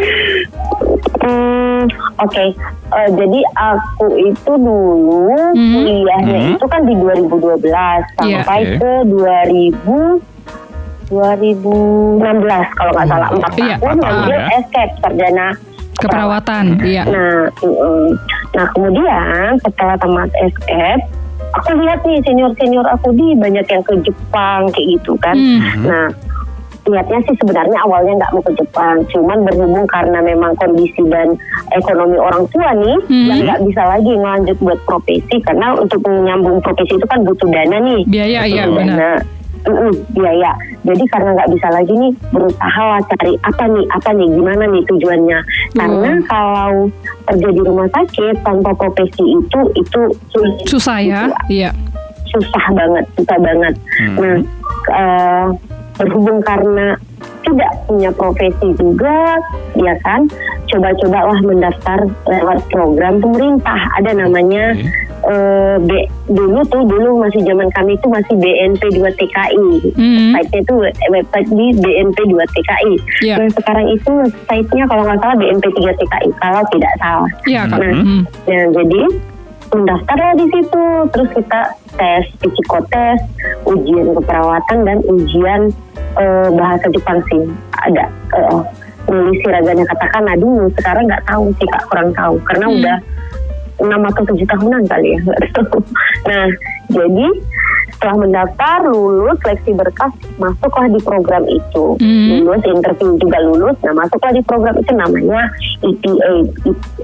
Hmm, 1.18 1.82
oke. 2.20 2.46
Eh, 2.86 3.10
jadi 3.12 3.40
aku 3.56 4.08
itu 4.22 4.52
dulu 4.56 5.26
Mhm. 5.52 5.74
kuliahnya 5.76 6.38
Mhm. 6.40 6.52
itu 6.54 6.66
kan 6.68 6.82
di 6.84 6.94
2012 6.96 8.02
Iya. 8.22 8.46
sampai 8.46 8.62
Oke. 8.62 8.76
ke 8.78 8.92
2000 9.10 9.98
2016 11.08 12.22
kalau 12.74 12.92
nggak 12.94 13.08
salah 13.08 13.30
empat 13.30 13.52
Iya. 13.56 13.76
tahun 13.78 13.96
Empat 13.96 14.04
tahun 14.04 14.16
ambil 14.20 14.36
ya. 14.36 14.48
escape 14.58 14.94
sarjana 15.00 15.48
Keperawatan, 15.96 16.66
iya. 16.84 17.08
Nah, 17.08 17.48
mm, 17.64 18.08
nah 18.52 18.66
kemudian 18.76 19.56
setelah 19.64 19.96
tamat 19.96 20.28
escape, 20.44 21.08
aku 21.56 21.72
lihat 21.80 22.04
nih 22.04 22.20
senior 22.20 22.52
senior 22.60 22.84
aku 22.84 23.16
di 23.16 23.32
banyak 23.34 23.64
yang 23.64 23.80
ke 23.80 23.96
Jepang 24.04 24.68
kayak 24.76 24.88
gitu 24.92 25.16
kan. 25.24 25.40
Hmm. 25.40 25.88
Nah 25.88 26.06
niatnya 26.86 27.18
sih 27.26 27.36
sebenarnya 27.40 27.80
awalnya 27.82 28.14
nggak 28.22 28.30
mau 28.30 28.44
ke 28.44 28.54
Jepang, 28.54 29.02
cuman 29.10 29.42
berhubung 29.42 29.88
karena 29.88 30.20
memang 30.22 30.54
kondisi 30.60 31.02
dan 31.08 31.34
ekonomi 31.72 32.14
orang 32.14 32.44
tua 32.52 32.70
nih, 32.76 32.98
Hmm. 33.08 33.26
yang 33.26 33.40
nggak 33.42 33.62
bisa 33.64 33.82
lagi 33.88 34.12
ngelanjut 34.12 34.58
buat 34.60 34.80
profesi 34.84 35.36
karena 35.42 35.74
untuk 35.74 36.04
menyambung 36.04 36.60
profesi 36.60 36.94
itu 36.94 37.08
kan 37.08 37.24
butuh 37.24 37.50
dana 37.50 37.78
nih. 37.80 38.02
Biaya, 38.06 38.40
iya, 38.46 38.64
benar. 38.68 39.24
Mm-mm, 39.66 39.94
biaya. 40.14 40.54
Jadi 40.86 41.04
karena 41.10 41.34
nggak 41.34 41.50
bisa 41.58 41.68
lagi 41.74 41.94
nih 41.94 42.14
berusaha 42.30 42.82
lah 42.86 43.02
cari 43.10 43.34
apa 43.42 43.64
nih, 43.66 43.86
apa 43.90 44.10
nih, 44.14 44.28
gimana 44.30 44.64
nih 44.70 44.84
tujuannya. 44.86 45.40
Karena 45.74 46.12
Hmm. 46.14 46.24
kalau 46.30 46.74
kerja 47.26 47.50
di 47.50 47.62
rumah 47.66 47.90
sakit 47.90 48.36
tanpa 48.46 48.72
profesi 48.78 49.26
itu 49.26 49.60
itu 49.74 50.02
sulit. 50.30 50.56
Susah 50.66 51.02
ya. 51.02 51.22
Iya. 51.50 51.74
susah 52.26 52.66
banget, 52.76 53.06
susah 53.16 53.38
banget. 53.40 53.74
Hmm. 53.96 54.16
Nah, 54.20 54.38
eh, 54.92 55.48
berhubung 55.96 56.44
karena 56.44 57.00
tidak 57.48 57.72
punya 57.88 58.10
profesi 58.12 58.76
juga, 58.76 59.40
ya 59.78 59.96
kan, 60.04 60.28
coba-cobalah 60.68 61.40
mendaftar 61.46 62.00
lewat 62.28 62.60
program 62.68 63.24
pemerintah. 63.24 63.80
Ada 64.02 64.20
namanya 64.20 64.76
Oke. 64.76 65.05
Eh, 65.24 65.76
B, 65.80 65.90
dulu 66.28 66.60
tuh 66.66 66.84
dulu 66.84 67.24
masih 67.24 67.42
zaman 67.42 67.72
kami 67.72 67.96
itu 67.96 68.08
masih 68.08 68.36
BNP 68.36 68.84
2 68.94 69.08
TKI. 69.16 69.70
Hmm. 69.96 70.32
Website-nya 70.36 70.60
itu 70.60 70.74
website 71.10 71.50
di 71.50 71.68
BNP 71.76 72.18
2 72.28 72.36
TKI. 72.52 72.94
Iya. 73.24 73.36
Nah, 73.40 73.50
sekarang 73.52 73.88
itu 73.90 74.12
site-nya 74.46 74.84
kalau 74.86 75.04
nggak 75.04 75.20
salah 75.20 75.36
BNP 75.36 75.66
3 75.72 75.96
TKI, 75.96 76.30
kalau 76.38 76.62
tidak 76.70 76.94
salah. 77.00 77.30
Kak. 77.66 77.80
Nah, 77.80 77.94
Hmm. 77.96 78.22
Nah, 78.46 78.66
jadi 78.76 79.02
mendaftarlah 79.66 80.34
di 80.36 80.46
situ, 80.52 80.84
terus 81.10 81.30
kita 81.34 81.62
tes 81.96 82.24
psikotes, 82.38 83.20
ujian 83.66 84.14
keperawatan 84.14 84.78
dan 84.84 84.98
ujian 85.06 85.62
eh, 86.16 86.48
bahasa 86.54 86.88
Jepang 86.92 87.20
sih 87.28 87.44
ada. 87.82 88.06
Eh, 88.32 88.60
nulis 89.06 89.38
siraganya 89.44 89.86
katakan 89.86 90.26
dulu, 90.34 90.66
sekarang 90.74 91.06
nggak 91.06 91.26
tahu 91.28 91.52
sih 91.60 91.68
kak, 91.68 91.84
kurang 91.90 92.10
tahu 92.14 92.40
karena 92.46 92.66
Hmm. 92.66 92.78
udah 92.80 92.98
enam 93.82 94.02
atau 94.08 94.24
tujuh 94.32 94.48
tahunan 94.48 94.84
kali 94.88 95.16
ya, 95.16 95.20
nggak 95.26 95.40
tahu. 95.56 95.80
Nah, 96.26 96.48
jadi 96.90 97.28
setelah 97.96 98.16
mendaftar, 98.28 98.78
lulus, 98.92 99.40
seleksi 99.40 99.72
berkas, 99.72 100.12
masuklah 100.36 100.88
di 100.92 101.00
program 101.00 101.44
itu. 101.48 101.96
Hmm. 101.96 102.44
Lulus, 102.44 102.62
interview 102.68 103.16
juga 103.18 103.40
lulus, 103.40 103.78
nah 103.88 103.96
masuklah 103.96 104.36
di 104.36 104.44
program 104.44 104.76
itu 104.76 104.92
namanya 104.92 105.42
EPA, 105.80 106.34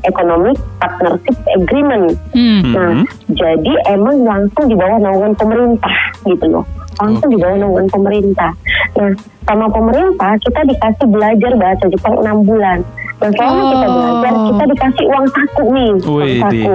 Economic 0.04 0.60
Partnership 0.84 1.38
Agreement. 1.56 2.12
Hmm. 2.36 2.62
Nah, 2.76 2.92
Mhm. 3.02 3.06
jadi 3.40 3.74
emang 3.96 4.28
langsung 4.28 4.68
di 4.68 4.76
bawah 4.76 5.00
naungan 5.00 5.34
pemerintah 5.40 5.96
gitu 6.28 6.46
loh. 6.52 6.66
Langsung 7.00 7.34
di 7.34 7.40
bawah 7.40 7.58
naungan 7.58 7.88
pemerintah. 7.88 8.52
Nah, 9.00 9.12
sama 9.48 9.72
pemerintah 9.72 10.38
kita 10.44 10.62
dikasih 10.70 11.08
belajar 11.08 11.52
bahasa 11.56 11.86
Jepang 11.88 12.20
6 12.20 12.44
bulan. 12.46 12.84
Nah, 13.22 13.30
selama 13.32 13.62
kita 13.64 13.86
Oh. 13.86 13.94
belajar, 13.94 14.34
kita 14.34 14.64
dikasih 14.68 15.06
uang 15.06 15.26
saku 15.30 15.64
nih. 15.70 15.92
Uang 16.02 16.18
Wih, 16.18 16.40
saku. 16.42 16.74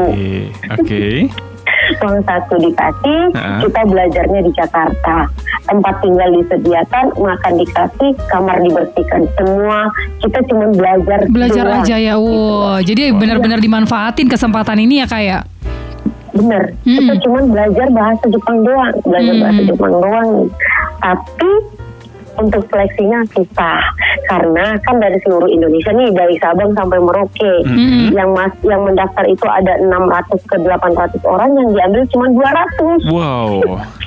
Oke. 0.72 1.04
Uang 2.02 2.18
saku 2.20 2.54
dikasih, 2.60 3.20
Heeh. 3.30 3.58
kita 3.62 3.80
belajarnya 3.84 4.40
di 4.40 4.50
Jakarta. 4.52 5.16
Tempat 5.64 5.94
tinggal 5.98 6.28
disediakan, 6.32 7.04
makan 7.16 7.52
dikasih, 7.56 8.10
kamar 8.26 8.56
dibersihkan. 8.60 9.22
Semua 9.34 9.90
kita 10.20 10.38
cuma 10.46 10.66
belajar 10.72 11.18
Belajar 11.26 11.64
doang. 11.64 11.82
aja 11.82 11.96
ya. 11.96 12.14
Wow. 12.14 12.78
Jadi 12.80 13.10
benar-benar 13.12 13.58
dimanfaatin 13.58 14.26
kesempatan 14.26 14.78
ini 14.78 15.02
ya, 15.02 15.06
Kak 15.06 15.20
ya. 15.20 15.38
Bener, 16.30 16.74
Mm-mm. 16.80 17.00
kita 17.00 17.14
cuma 17.22 17.40
belajar 17.44 17.86
bahasa 17.90 18.24
Jepang 18.28 18.58
doang, 18.60 18.94
belajar 19.02 19.32
Mm. 19.32 19.42
bahasa 19.42 19.60
Jepang 19.64 19.94
doang. 19.96 20.30
Tapi 21.00 21.50
untuk 22.36 22.62
seleksinya 22.66 23.24
susah 23.26 23.80
karena 24.26 24.78
kan 24.82 24.96
dari 24.98 25.18
seluruh 25.22 25.46
Indonesia 25.46 25.90
nih 25.90 26.10
dari 26.12 26.34
Sabang 26.38 26.74
sampai 26.74 26.98
Merauke. 26.98 27.54
Hmm. 27.64 28.10
Yang 28.10 28.30
mas 28.30 28.52
yang 28.62 28.82
mendaftar 28.82 29.24
itu 29.24 29.46
ada 29.46 29.72
600 29.80 30.50
ke 30.50 30.56
800 30.60 31.22
orang 31.24 31.50
yang 31.54 31.68
diambil 31.72 32.02
cuma 32.10 32.26
200. 32.30 33.10
Wow. 33.10 33.50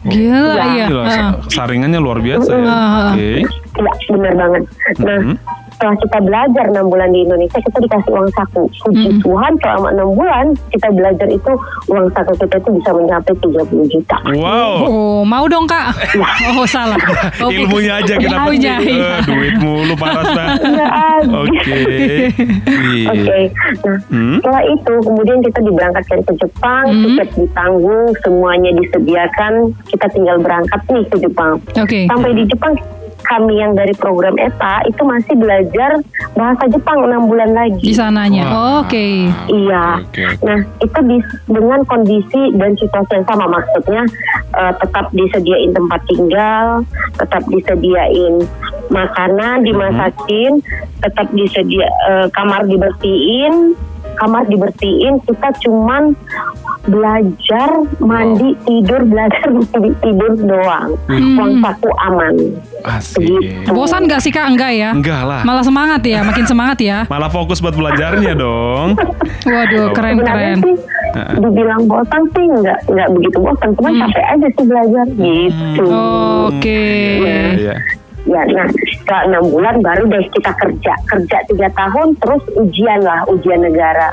Gila 0.00 0.56
Ya. 0.56 0.86
Gila, 0.88 1.04
saringannya 1.52 2.00
luar 2.00 2.24
biasa 2.24 2.52
ya. 2.56 2.72
Oke. 3.12 3.44
Ya, 3.76 3.92
bener 4.08 4.32
banget. 4.32 4.62
Nah, 4.96 5.18
Mhm. 5.20 5.34
Setelah 5.80 5.96
kita 5.96 6.18
belajar 6.20 6.64
6 6.68 6.92
bulan 6.92 7.08
di 7.08 7.24
Indonesia, 7.24 7.56
kita 7.56 7.78
dikasih 7.80 8.12
uang 8.12 8.28
saku. 8.30 8.68
Puji 8.84 9.08
Mhm. 9.10 9.20
Tuhan 9.24 9.52
selama 9.56 9.88
6 9.96 10.12
bulan 10.12 10.44
kita 10.68 10.88
belajar 10.92 11.24
itu 11.26 11.52
uang 11.88 12.06
saku 12.12 12.32
kita 12.36 12.56
itu 12.60 12.70
bisa 12.76 12.90
mencapai 12.92 13.32
30 13.40 13.88
juta. 13.88 14.16
Wow. 14.28 14.72
Oh, 14.84 15.20
mau 15.24 15.48
dong 15.48 15.64
Kak? 15.64 15.96
Oh, 16.52 16.68
salah. 16.68 17.00
Oke. 17.40 17.56
Ilmunya 17.56 17.96
aja 17.96 18.12
kita 18.14 18.36
Ilmunya, 18.36 18.74
petik. 18.76 18.92
iya. 18.92 19.08
Eh, 19.08 19.20
duit 19.24 19.54
mulu 19.56 19.94
paras 19.96 20.28
dah. 20.30 20.48
Iya. 20.60 20.88
Oke. 21.32 21.80
Iya. 22.68 23.08
Oke, 23.08 23.40
nah 23.80 23.96
Hmm. 24.10 24.36
setelah 24.36 24.62
itu 24.66 24.92
kemudian 25.00 25.38
kita 25.40 25.60
diberangkatkan 25.62 26.20
ke 26.22 26.32
Jepang, 26.36 26.84
Hmm. 26.86 27.02
tiket 27.06 27.28
ditanggung, 27.38 28.04
semuanya 28.20 28.70
disediakan, 28.76 29.52
kita 29.88 30.06
tinggal 30.10 30.36
berangkat 30.38 30.80
nih 30.86 31.04
ke 31.06 31.16
Jepang. 31.18 31.56
Oke. 31.74 32.04
Sampai 32.04 32.30
di 32.32 32.44
Jepang 32.44 32.76
kami 33.30 33.54
yang 33.56 33.72
dari 33.72 33.94
program 33.94 34.34
ETA 34.34 34.82
itu 34.84 34.98
masih 35.00 35.38
belajar 35.38 36.02
bahasa 36.34 36.66
Jepang 36.66 36.98
enam 37.00 37.30
bulan 37.30 37.46
Di 37.48 37.56
lagi. 37.56 37.90
sananya. 37.94 38.44
Wah. 38.50 38.82
Oke. 38.82 39.30
Iya. 39.46 40.02
Oke. 40.02 40.24
Nah, 40.42 40.58
itu 40.76 40.98
di- 41.06 41.26
dengan 41.46 41.80
kondisi 41.86 42.42
dan 42.58 42.74
situasi 42.74 43.12
yang 43.14 43.26
sama 43.26 43.46
maksudnya 43.46 44.02
eh, 44.50 44.72
tetap 44.76 45.06
disediain 45.12 45.70
tempat 45.70 46.00
tinggal, 46.04 46.82
tetap 47.14 47.42
disediain 47.46 48.42
makanan 48.90 49.62
dimasakin, 49.62 50.58
tetap 50.98 51.30
disedia 51.30 51.86
eh, 51.86 52.26
kamar 52.34 52.66
dibersihin, 52.66 53.78
kamar 54.18 54.42
dibersihin. 54.44 55.22
Kita 55.22 55.54
cuman 55.62 56.18
belajar 56.82 57.68
mandi 57.98 58.56
tidur 58.62 59.00
belajar 59.02 59.46
mandi 59.54 59.90
tidur 59.98 60.32
doang 60.38 60.96
Hmm. 61.06 61.36
uang 61.36 61.52
saku 61.60 61.90
aman 62.00 62.34
Asik. 62.80 63.20
Begitu. 63.20 63.68
Bosan 63.70 64.08
gak 64.08 64.20
sih 64.20 64.30
kak? 64.30 64.48
Enggak 64.48 64.72
ya? 64.72 64.90
Enggak 64.90 65.20
lah. 65.20 65.44
Malah 65.44 65.60
semangat 65.60 66.00
ya, 66.00 66.24
makin 66.24 66.48
semangat 66.48 66.80
ya. 66.80 67.04
Malah 67.12 67.28
fokus 67.28 67.60
buat 67.60 67.76
belajarnya 67.76 68.32
dong. 68.32 68.96
Waduh, 69.46 69.92
keren 69.92 70.16
sebenarnya 70.16 70.56
keren. 70.56 70.58
sih 70.62 70.74
dibilang 71.36 71.82
bosan 71.84 72.22
sih 72.30 72.44
nggak 72.46 72.78
nggak 72.86 73.08
begitu 73.10 73.36
bosan 73.36 73.68
cuma 73.74 73.88
Hmm. 73.90 74.00
capek 74.00 74.24
aja 74.30 74.48
sih 74.48 74.64
belajar 74.64 75.04
gitu 75.10 75.84
Oke. 76.46 76.82
Iya. 77.58 77.74
ya 78.22 78.40
nah 78.46 78.64
setelah 78.70 79.22
enam 79.26 79.44
bulan 79.48 79.76
baru 79.80 80.04
deh 80.06 80.24
kita 80.30 80.52
kerja 80.54 80.92
kerja 81.04 81.36
tiga 81.46 81.68
tahun 81.72 82.14
terus 82.16 82.42
ujian 82.54 83.00
lah 83.00 83.24
ujian 83.26 83.58
negara 83.58 84.12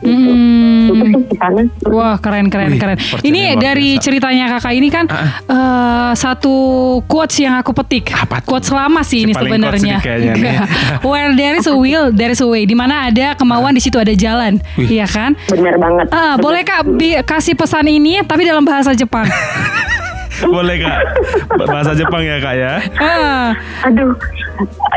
gitu. 0.00 0.30
Hmm. 0.30 0.86
itu 0.88 1.04
sih 1.04 1.22
di 1.22 1.36
sana 1.36 1.60
Wah 1.86 2.16
keren 2.16 2.48
keren 2.48 2.70
Wih, 2.70 2.78
keren. 2.78 2.96
Ini 3.20 3.56
dari 3.56 3.94
biasa. 3.94 4.02
ceritanya 4.02 4.44
kakak 4.50 4.72
ini 4.72 4.88
kan 4.88 5.04
Ah, 5.08 5.28
eh, 5.44 6.12
satu 6.14 6.54
quotes 7.04 7.36
yang 7.38 7.54
aku 7.54 7.72
petik. 7.74 8.10
Apa 8.10 8.40
tuh? 8.40 8.48
Quotes 8.48 8.70
lama 8.70 9.00
sih 9.02 9.20
Si 9.20 9.24
ini 9.24 9.32
sebenarnya. 9.32 9.98
Where 11.06 11.34
there 11.34 11.54
is 11.54 11.66
a 11.66 11.74
will, 11.74 12.08
there 12.10 12.30
is 12.30 12.38
a 12.38 12.46
way. 12.46 12.62
Di 12.62 12.72
mana 12.72 13.06
ada 13.06 13.34
kemauan 13.34 13.70
di 13.70 13.80
situ 13.80 13.96
ada 13.96 14.10
jalan. 14.10 14.58
Wih. 14.74 14.88
Iya 14.94 15.06
kan? 15.06 15.36
bener 15.46 15.76
banget 15.76 16.06
Ah, 16.10 16.34
boleh 16.36 16.62
kak 16.62 16.86
bi- 16.88 17.20
kasih 17.20 17.52
pesan 17.52 17.86
ini 17.86 18.22
tapi 18.22 18.42
dalam 18.42 18.62
bahasa 18.62 18.92
Jepang. 18.92 19.26
Boleh 20.46 20.76
kak. 20.78 20.98
Bahasa 21.66 21.92
Jepang 21.98 22.22
ya 22.22 22.36
kak 22.38 22.54
ya. 22.54 22.72
Ah. 23.00 23.50
Aduh. 23.88 24.14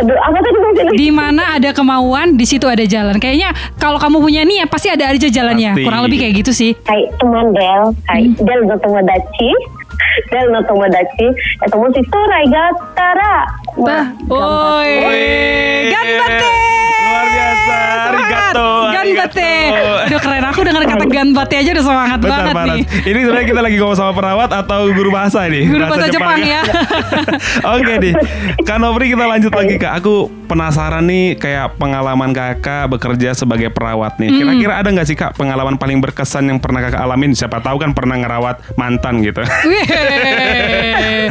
Aduh, 0.01 0.17
apa 0.17 0.37
tadi? 0.41 0.97
Di 0.97 1.09
mana 1.13 1.57
ada 1.57 1.69
kemauan, 1.73 2.33
di 2.33 2.45
situ 2.45 2.65
ada 2.65 2.81
jalan. 2.85 3.21
Kayaknya 3.21 3.53
kalau 3.77 4.01
kamu 4.01 4.17
punya 4.21 4.41
niat 4.45 4.67
pasti 4.69 4.89
ada 4.89 5.09
aja 5.09 5.27
jalannya. 5.29 5.77
Pasti. 5.77 5.85
Kurang 5.85 6.01
lebih 6.09 6.17
kayak 6.21 6.33
gitu 6.41 6.51
sih. 6.53 6.71
Kayak 6.85 7.13
teman 7.21 7.53
Del, 7.53 7.83
kayak 8.09 8.25
hmm. 8.25 8.45
Del 8.45 8.61
no 8.65 8.75
tomodachi. 8.81 9.51
Del 10.33 10.45
no 10.49 10.59
tomodachi. 10.65 11.27
Etomo 11.61 11.87
shitora 11.93 12.39
gatara 12.49 13.35
Wah, 13.79 14.05
oi. 14.27 14.91
Ganbatte 15.87 16.70
biasa. 17.65 18.09
Arigato. 18.11 18.69
Ganbate. 18.91 19.53
Aduh 20.01 20.19
keren 20.19 20.45
aku 20.45 20.59
dengar 20.65 20.83
kata 20.85 21.05
ganbate 21.07 21.55
aja 21.57 21.69
udah 21.71 21.85
semangat 21.85 22.17
Bentar 22.19 22.37
banget 22.41 22.55
Paras. 22.55 22.75
nih. 22.75 22.83
Ini 23.01 23.19
sebenarnya 23.23 23.47
kita 23.47 23.61
lagi 23.61 23.75
ngomong 23.79 23.97
sama 23.97 24.11
perawat 24.13 24.49
atau 24.51 24.79
guru 24.91 25.09
bahasa 25.09 25.39
nih? 25.47 25.63
Guru 25.69 25.83
bahasa 25.87 26.07
Jepang 26.09 26.39
ya. 26.41 26.61
Oke 27.77 27.93
nih. 28.01 28.13
Kak 28.61 28.77
Nopri 28.77 29.05
kita 29.13 29.25
lanjut 29.25 29.53
lagi 29.53 29.75
Kak. 29.77 29.93
Aku 30.01 30.13
penasaran 30.49 31.05
nih 31.07 31.39
kayak 31.39 31.79
pengalaman 31.79 32.31
Kakak 32.35 32.91
bekerja 32.91 33.31
sebagai 33.31 33.71
perawat 33.71 34.19
nih. 34.19 34.29
Kira-kira 34.31 34.73
ada 34.81 34.89
nggak 34.91 35.07
sih 35.07 35.17
Kak 35.17 35.37
pengalaman 35.37 35.75
paling 35.79 36.01
berkesan 36.01 36.51
yang 36.51 36.59
pernah 36.59 36.83
Kakak 36.83 37.01
alamin? 37.01 37.31
Siapa 37.31 37.63
tahu 37.63 37.79
kan 37.79 37.95
pernah 37.95 38.19
ngerawat 38.19 38.75
mantan 38.75 39.23
gitu. 39.23 39.41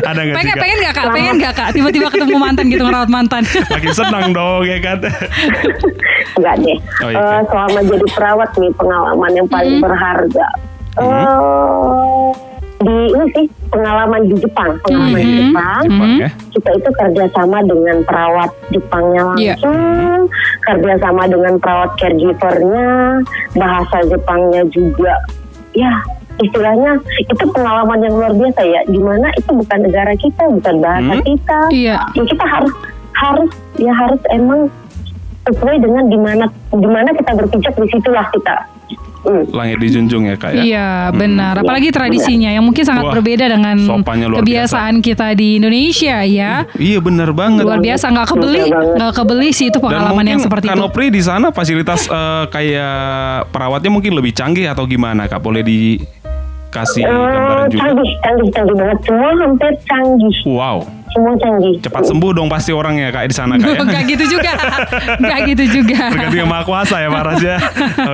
Ada 0.01 0.21
nggak 0.27 0.37
sih, 0.43 0.49
pengen, 0.49 0.57
Kak? 0.57 0.63
pengen 0.65 0.79
gak 0.81 0.95
kak? 0.95 1.05
Pengen 1.13 1.35
gak 1.39 1.55
kak? 1.55 1.69
Tiba-tiba 1.77 2.09
ketemu 2.09 2.37
mantan 2.41 2.65
gitu 2.73 2.83
ngerawat 2.83 3.11
mantan. 3.13 3.43
Makin 3.45 3.93
senang 3.93 4.33
dong 4.33 4.63
ya 4.65 4.79
kan. 4.81 4.99
enggak 6.39 6.55
deh. 6.61 6.79
Oh, 7.05 7.11
iya. 7.11 7.19
Eh, 7.21 7.41
selama 7.49 7.79
jadi 7.85 8.07
perawat 8.15 8.51
nih 8.57 8.73
pengalaman 8.77 9.31
yang 9.37 9.49
paling 9.49 9.77
berharga. 9.81 10.49
Eh, 10.99 12.29
di 12.81 12.97
ini 13.13 13.25
sih 13.37 13.47
pengalaman 13.69 14.25
di 14.25 14.35
Jepang, 14.41 14.73
pengalaman 14.81 15.21
di 15.21 15.33
Jepang. 15.45 15.83
Jepang 15.85 16.13
ya. 16.17 16.31
Kita 16.49 16.71
itu 16.81 16.91
kerjasama 16.97 17.59
dengan 17.69 17.97
perawat 18.09 18.51
Jepangnya 18.73 19.23
langsung, 19.37 20.25
kerjasama 20.65 21.23
dengan 21.29 21.55
perawat 21.61 21.91
caregivernya, 22.01 23.21
bahasa 23.53 23.97
Jepangnya 24.09 24.65
juga. 24.73 25.13
Ya, 25.77 25.93
istilahnya 26.41 26.97
itu 27.21 27.45
pengalaman 27.53 28.01
yang 28.01 28.15
luar 28.17 28.33
biasa 28.33 28.63
ya. 28.65 28.81
Di 28.89 28.99
mana 28.99 29.29
itu 29.37 29.51
bukan 29.53 29.79
negara 29.85 30.13
kita, 30.17 30.43
bukan 30.49 30.75
bahasa 30.81 31.15
Hmm. 31.21 31.25
kita. 31.29 31.59
Iya. 31.69 31.99
Ya 32.17 32.23
kita 32.25 32.45
harus 32.49 32.73
harus 33.21 33.51
ya 33.77 33.93
harus 33.93 34.21
emang 34.33 34.73
sesuai 35.43 35.77
dengan 35.79 36.05
di 36.07 36.19
mana 36.19 36.45
di 36.71 36.89
mana 36.89 37.11
kita 37.11 37.31
berpijak 37.35 37.75
di 37.75 37.87
situlah 37.89 38.27
kita. 38.31 38.57
Hmm. 39.21 39.45
Langit 39.53 39.85
dijunjung 39.85 40.25
ya 40.25 40.37
Kak 40.41 40.57
ya. 40.57 40.63
Iya 40.65 40.89
benar. 41.13 41.53
Apalagi 41.55 41.93
tradisinya 41.93 42.49
yang 42.49 42.65
mungkin 42.65 42.89
sangat 42.89 43.05
Wah, 43.05 43.13
berbeda 43.13 43.53
dengan 43.53 43.77
kebiasaan 44.41 45.05
kita 45.05 45.37
di 45.37 45.61
Indonesia 45.61 46.25
ya. 46.25 46.65
Iya 46.73 46.99
bener 47.05 47.37
banget. 47.37 47.69
Luar 47.69 47.85
biasa 47.85 48.09
nggak 48.09 48.29
kebeli, 48.33 48.73
nggak 48.73 49.13
kebeli 49.13 49.53
sih 49.53 49.69
itu 49.69 49.77
pengalaman 49.77 50.25
yang 50.25 50.41
seperti 50.41 50.73
Kak 50.73 50.77
itu. 50.77 50.81
Nopri 50.81 51.13
di 51.13 51.21
sana 51.21 51.53
fasilitas 51.53 52.09
eh, 52.09 52.45
kayak 52.49 52.97
perawatnya 53.53 53.93
mungkin 53.93 54.17
lebih 54.17 54.33
canggih 54.33 54.73
atau 54.73 54.89
gimana 54.89 55.29
Kak? 55.29 55.45
Boleh 55.45 55.61
dikasih 55.61 57.05
Eh, 57.05 57.13
gambaran 57.13 57.69
juga? 57.69 57.81
canggih, 57.85 58.11
canggih, 58.25 58.49
canggih 58.57 58.77
banget. 58.81 58.99
Semua 59.05 59.31
hampir 59.37 59.73
canggih. 59.85 60.37
Wow, 60.49 60.79
Semua 61.11 61.35
canggih. 61.37 61.75
cepat 61.83 62.03
sembuh 62.07 62.31
dong 62.31 62.47
pasti 62.47 62.71
orangnya 62.71 63.11
Kak 63.11 63.27
di 63.27 63.35
sana 63.35 63.59
Kak 63.59 63.67
ya. 63.67 63.81
Enggak 63.85 64.03
gitu 64.07 64.25
juga. 64.39 64.53
Enggak 65.19 65.41
gitu 65.51 65.65
juga. 65.81 66.01
Tergantung 66.15 66.39
yang 66.39 66.51
maha 66.51 66.63
kuasa 66.71 67.03
ya 67.03 67.09
Paras 67.11 67.41
ya. 67.43 67.57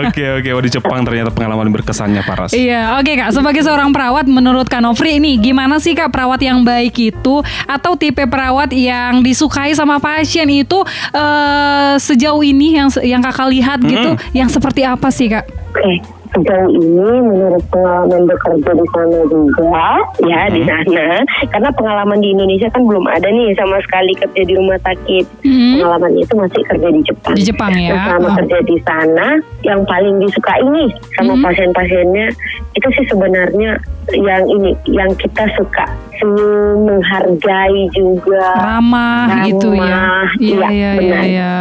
Oke 0.09 0.24
oke, 0.40 0.48
oh 0.56 0.62
di 0.64 0.70
Jepang 0.72 1.04
ternyata 1.04 1.28
pengalaman 1.28 1.68
berkesannya 1.68 2.24
Paras. 2.24 2.56
Iya, 2.56 2.96
oke 2.96 3.12
Kak. 3.12 3.30
Sebagai 3.37 3.61
seorang 3.61 3.92
perawat, 3.92 4.24
menurut 4.24 4.64
Kak 4.64 4.80
Nofri 4.80 5.20
ini 5.20 5.37
gimana 5.37 5.76
sih 5.76 5.92
Kak 5.92 6.09
perawat 6.09 6.40
yang 6.40 6.64
baik 6.64 6.96
itu 6.96 7.44
atau 7.68 7.92
tipe 8.00 8.24
perawat 8.24 8.72
yang 8.72 9.20
disukai 9.20 9.76
sama 9.76 10.00
pasien 10.00 10.48
itu 10.48 10.80
eh, 11.12 11.94
sejauh 12.00 12.40
ini 12.40 12.80
yang 12.80 12.88
yang 13.04 13.20
Kakak 13.20 13.48
lihat 13.52 13.78
gitu, 13.85 14.16
yang 14.32 14.48
seperti 14.48 14.88
apa 14.88 15.12
sih 15.12 15.28
Kak? 15.28 15.44
Oke, 15.76 16.00
sejauh 16.34 16.70
ini 16.72 17.10
menurut 17.22 17.62
pengalaman 17.70 18.26
bekerja 18.26 18.70
di 18.72 18.86
sana 18.90 19.20
juga, 19.30 19.82
ya 20.24 20.40
di 20.50 20.62
sana, 20.66 21.22
karena 21.50 21.70
pengalaman 21.74 22.18
di 22.18 22.34
Indonesia 22.34 22.68
kan 22.72 22.82
belum 22.86 23.04
ada 23.06 23.28
nih 23.28 23.54
sama 23.54 23.78
sekali 23.84 24.12
kerja 24.18 24.42
di 24.42 24.52
rumah 24.56 24.78
sakit. 24.82 25.24
Hmm. 25.44 25.72
Pengalamannya 25.78 26.20
itu 26.24 26.34
masih 26.34 26.62
kerja 26.66 26.88
di 26.90 27.00
Jepang. 27.04 27.34
Di 27.34 27.42
Jepang 27.44 27.72
ya. 27.74 27.92
Nah, 27.94 28.04
selama 28.06 28.26
Oh. 28.26 28.34
kerja 28.42 28.58
di 28.64 28.76
sana, 28.82 29.26
yang 29.62 29.80
paling 29.86 30.14
disukai 30.18 30.62
nih 30.66 30.90
sama 31.14 31.32
Hmm. 31.36 31.44
pasien-pasiennya 31.44 32.26
itu 32.74 32.88
sih 32.98 33.06
sebenarnya 33.08 33.70
yang 34.14 34.42
ini, 34.46 34.70
yang 34.86 35.10
kita 35.18 35.46
suka 35.58 35.86
senyum, 36.16 36.76
menghargai 36.85 37.83
juga. 37.92 38.46
Ramah 38.57 39.46
gitu 39.46 39.72
ya. 39.72 40.00
Iya 40.37 40.66
iya, 40.68 40.68
iya 40.70 40.90
iya 41.00 41.20
iya. 41.22 41.55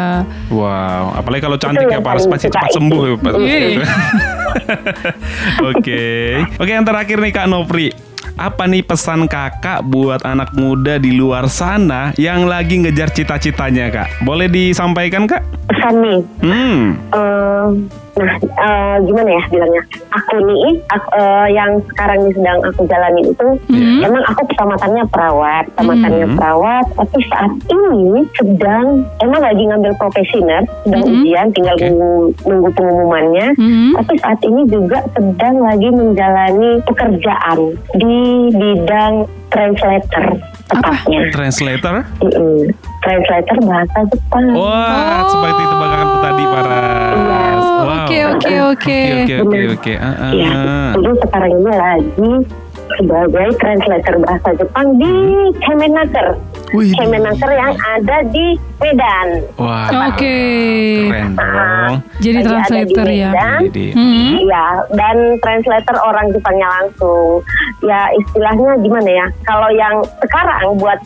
Wow, 0.50 1.16
apalagi 1.16 1.42
kalau 1.44 1.58
cantik 1.58 1.88
ya 1.88 2.00
Paras 2.00 2.26
pasti 2.26 2.48
cepat 2.48 2.72
sembuh 2.74 3.02
ya, 3.06 3.16
Pak. 3.20 3.34
Iya. 3.38 3.84
Oke. 5.72 6.06
Oke, 6.60 6.72
yang 6.72 6.86
terakhir 6.88 7.18
nih 7.20 7.34
Kak 7.34 7.48
Nopri. 7.48 7.90
Apa 8.36 8.68
nih 8.68 8.84
pesan 8.84 9.32
kakak 9.32 9.88
buat 9.88 10.20
anak 10.28 10.52
muda 10.60 11.00
di 11.00 11.16
luar 11.16 11.48
sana 11.48 12.12
yang 12.20 12.44
lagi 12.44 12.84
ngejar 12.84 13.08
cita-citanya 13.08 13.88
kak? 13.88 14.28
Boleh 14.28 14.52
disampaikan 14.52 15.24
kak? 15.24 15.40
Pesan 15.72 16.04
nih, 16.04 16.20
Hmm, 16.44 17.00
Eh, 17.16 17.68
nah 18.16 18.32
eh, 18.40 18.96
gimana 19.04 19.30
ya 19.30 19.44
bilangnya 19.50 19.84
aku 20.10 20.36
nih 20.40 20.72
aku, 20.88 21.08
eh, 21.14 21.48
yang 21.52 21.72
sekarang 21.86 22.20
ini 22.24 22.32
sedang 22.32 22.60
aku 22.64 22.82
jalani 22.86 23.22
itu 23.22 23.48
Hmm. 23.68 24.00
emang 24.02 24.24
aku 24.24 24.42
kecamatannya 24.48 25.04
perawat 25.10 25.64
kecamatannya 25.70 26.26
Hmm. 26.26 26.38
perawat 26.40 26.86
tapi 26.96 27.18
saat 27.28 27.52
ini 27.68 28.24
sedang 28.34 29.04
emang 29.20 29.42
lagi 29.44 29.64
ngambil 29.64 29.92
profesi 29.96 30.40
nurse 30.40 30.72
sedang 30.84 31.04
Hmm. 31.04 31.14
ujian 31.14 31.48
tinggal 31.52 31.76
Oke. 31.76 31.86
nunggu, 31.86 32.12
nunggu 32.48 32.70
pengumumannya 32.72 33.48
Hmm. 33.54 33.92
tapi 33.94 34.14
saat 34.18 34.40
ini 34.42 34.62
juga 34.66 35.00
sedang 35.12 35.56
lagi 35.60 35.90
menjalani 35.92 36.70
pekerjaan 36.84 37.60
di 37.94 38.16
bidang 38.50 39.14
translator 39.52 40.26
tepatnya 40.66 41.22
translator. 41.30 41.96
Mm-mm. 42.20 42.74
translator 43.00 43.58
bahasa 43.62 44.00
Jepang 44.10 44.46
Wah, 44.50 45.22
Oh. 45.22 45.30
seperti 45.30 45.62
tebakanku 45.64 46.18
tadi. 46.20 46.44
Oh, 46.44 46.54
Wow. 46.56 47.65
Oke 48.06 48.20
oke 48.38 48.54
oke. 48.72 49.00
Oke 49.42 49.60
oke. 49.74 49.94
Ah, 49.98 50.30
ah. 50.30 50.32
Ya, 50.32 50.60
jadi 50.96 51.12
sekarang 51.26 51.52
ini 51.58 51.74
lagi 51.74 52.32
sebagai 52.96 53.48
translator 53.58 54.16
bahasa 54.22 54.50
Jepang 54.56 54.88
di 55.02 55.14
Kemenaker. 55.66 56.28
Wih. 56.76 56.92
Kemenaker 56.94 57.52
yang 57.52 57.74
ada 57.80 58.18
di 58.28 58.46
Medan. 58.78 59.28
Wah. 59.56 59.88
Oke. 60.12 60.38
Keren 61.08 61.32
dong. 61.34 61.94
Jadi 62.20 62.36
Lagi 62.36 62.36
ada 62.36 62.36
di 62.36 62.52
translator 62.52 63.08
ya. 63.08 63.30
Medan. 63.32 63.60
Jadi, 63.66 63.86
Hmm. 63.96 64.34
Iya, 64.38 64.66
dan 64.94 65.16
translator 65.40 65.96
orang 65.98 66.26
Jepangnya 66.30 66.68
langsung. 66.70 67.40
Ya 67.82 68.02
istilahnya 68.14 68.72
gimana 68.80 69.10
ya? 69.10 69.28
Kalau 69.44 69.70
yang 69.72 69.96
sekarang 70.20 70.76
buat 70.76 71.00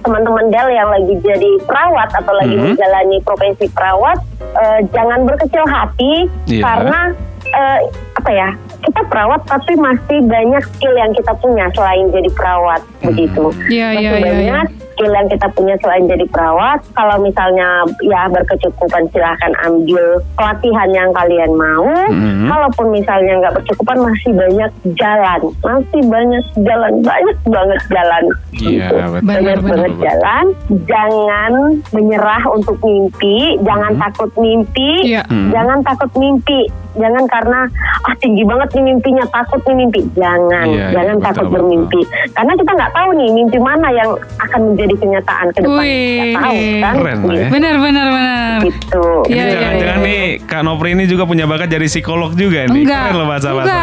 teman-teman 0.00 0.48
Del 0.48 0.68
yang 0.70 0.88
lagi 0.88 1.14
jadi 1.20 1.50
perawat 1.66 2.08
atau 2.14 2.32
lagi 2.32 2.54
Mhm. 2.54 2.64
menjalani 2.72 3.18
profesi 3.20 3.66
perawat, 3.68 4.18
eh, 4.40 4.80
jangan 4.90 5.26
berkecil 5.26 5.66
hati 5.66 6.30
Iya. 6.46 6.62
karena 6.62 7.00
eh, 7.46 7.78
apa 8.12 8.30
ya? 8.32 8.50
Kita 8.82 9.06
perawat 9.06 9.46
tapi 9.46 9.72
masih 9.74 10.18
banyak 10.24 10.62
skill 10.68 10.94
yang 10.94 11.14
kita 11.14 11.30
punya 11.36 11.70
selain 11.72 12.10
jadi 12.10 12.26
perawat 12.32 12.82
begitu. 13.00 13.54
Iya, 13.66 13.86
Masih 13.88 14.02
iya, 14.02 14.10
iya, 14.10 14.12
banyak 14.12 14.66
skill 14.96 15.12
yang 15.12 15.28
kita 15.28 15.44
punya 15.52 15.76
selain 15.78 16.08
jadi 16.08 16.24
perawat. 16.26 16.80
Kalau 16.96 17.20
misalnya 17.20 17.68
ya 18.00 18.24
berkecukupan 18.26 19.04
silahkan 19.12 19.52
ambil 19.62 20.16
pelatihan 20.34 20.88
yang 20.90 21.12
kalian 21.12 21.52
mau. 21.52 21.84
Mhm. 22.08 22.48
Kalaupun 22.48 22.86
misalnya 22.90 23.32
nggak 23.38 23.54
berkecukupan 23.54 23.98
masih 24.00 24.32
banyak 24.32 24.70
jalan, 24.96 25.40
masih 25.60 26.02
banyak 26.08 26.44
jalan, 26.56 26.92
banyak 27.04 27.38
banget 27.44 27.80
jalan. 27.92 28.24
Iya, 28.56 28.88
Gitu. 28.88 28.96
betul. 28.96 29.20
Benar, 29.20 29.36
banyak 29.36 29.58
banget 29.62 29.92
betul. 29.92 30.02
jalan. 30.02 30.44
Jangan 30.88 31.52
menyerah 31.92 32.44
untuk 32.48 32.76
mimpi, 32.80 33.36
jangan 33.60 33.92
takut 34.00 34.32
mimpi, 34.34 34.90
Iya. 35.04 35.22
Hmm. 35.28 35.52
jangan 35.52 35.78
takut 35.84 36.10
mimpi. 36.16 36.60
Jangan 36.96 37.24
karena 37.26 37.60
ah 38.02 38.14
tinggi 38.16 38.42
banget 38.42 38.68
nih 38.72 38.84
mimpinya, 38.86 39.24
takut 39.28 39.60
nih 39.62 39.76
mimpi. 39.76 40.00
Jangan, 40.12 40.66
Iya, 40.66 40.76
iya, 40.76 40.88
jangan 40.92 41.14
betul, 41.14 41.26
takut 41.28 41.44
betul. 41.44 41.54
bermimpi. 41.54 42.00
Karena 42.32 42.52
kita 42.54 42.70
nggak 42.72 42.92
tahu 42.92 43.08
nih 43.12 43.28
mimpi 43.32 43.58
mana 43.58 43.88
yang 43.90 44.10
akan 44.38 44.60
menjadi 44.66 44.94
kenyataan 44.96 45.46
ke 45.50 45.58
depan. 45.60 45.84
Nggak 45.84 46.34
tahu 46.34 46.56
kan? 46.80 46.94
Keren 46.96 47.18
lah 47.20 47.34
ya. 47.34 47.48
Benar 47.48 47.74
benar 47.78 48.06
benar. 48.10 48.58
Gitu. 48.62 49.04
Ini 49.22 49.32
Iya, 49.32 49.42
iya, 49.44 49.54
jangan-jangan 49.54 49.98
iya. 49.98 50.06
nih 50.08 50.20
Kak 50.42 50.60
Nopri 50.62 50.90
ini 50.92 51.04
juga 51.04 51.24
punya 51.24 51.44
bakat 51.44 51.68
jadi 51.68 51.86
psikolog 51.86 52.32
juga 52.32 52.64
nih. 52.66 52.82
Enggak. 52.82 53.02
Keren 53.04 53.16
loh 53.16 53.26
bahasa 53.28 53.48
bahasa. 53.52 53.76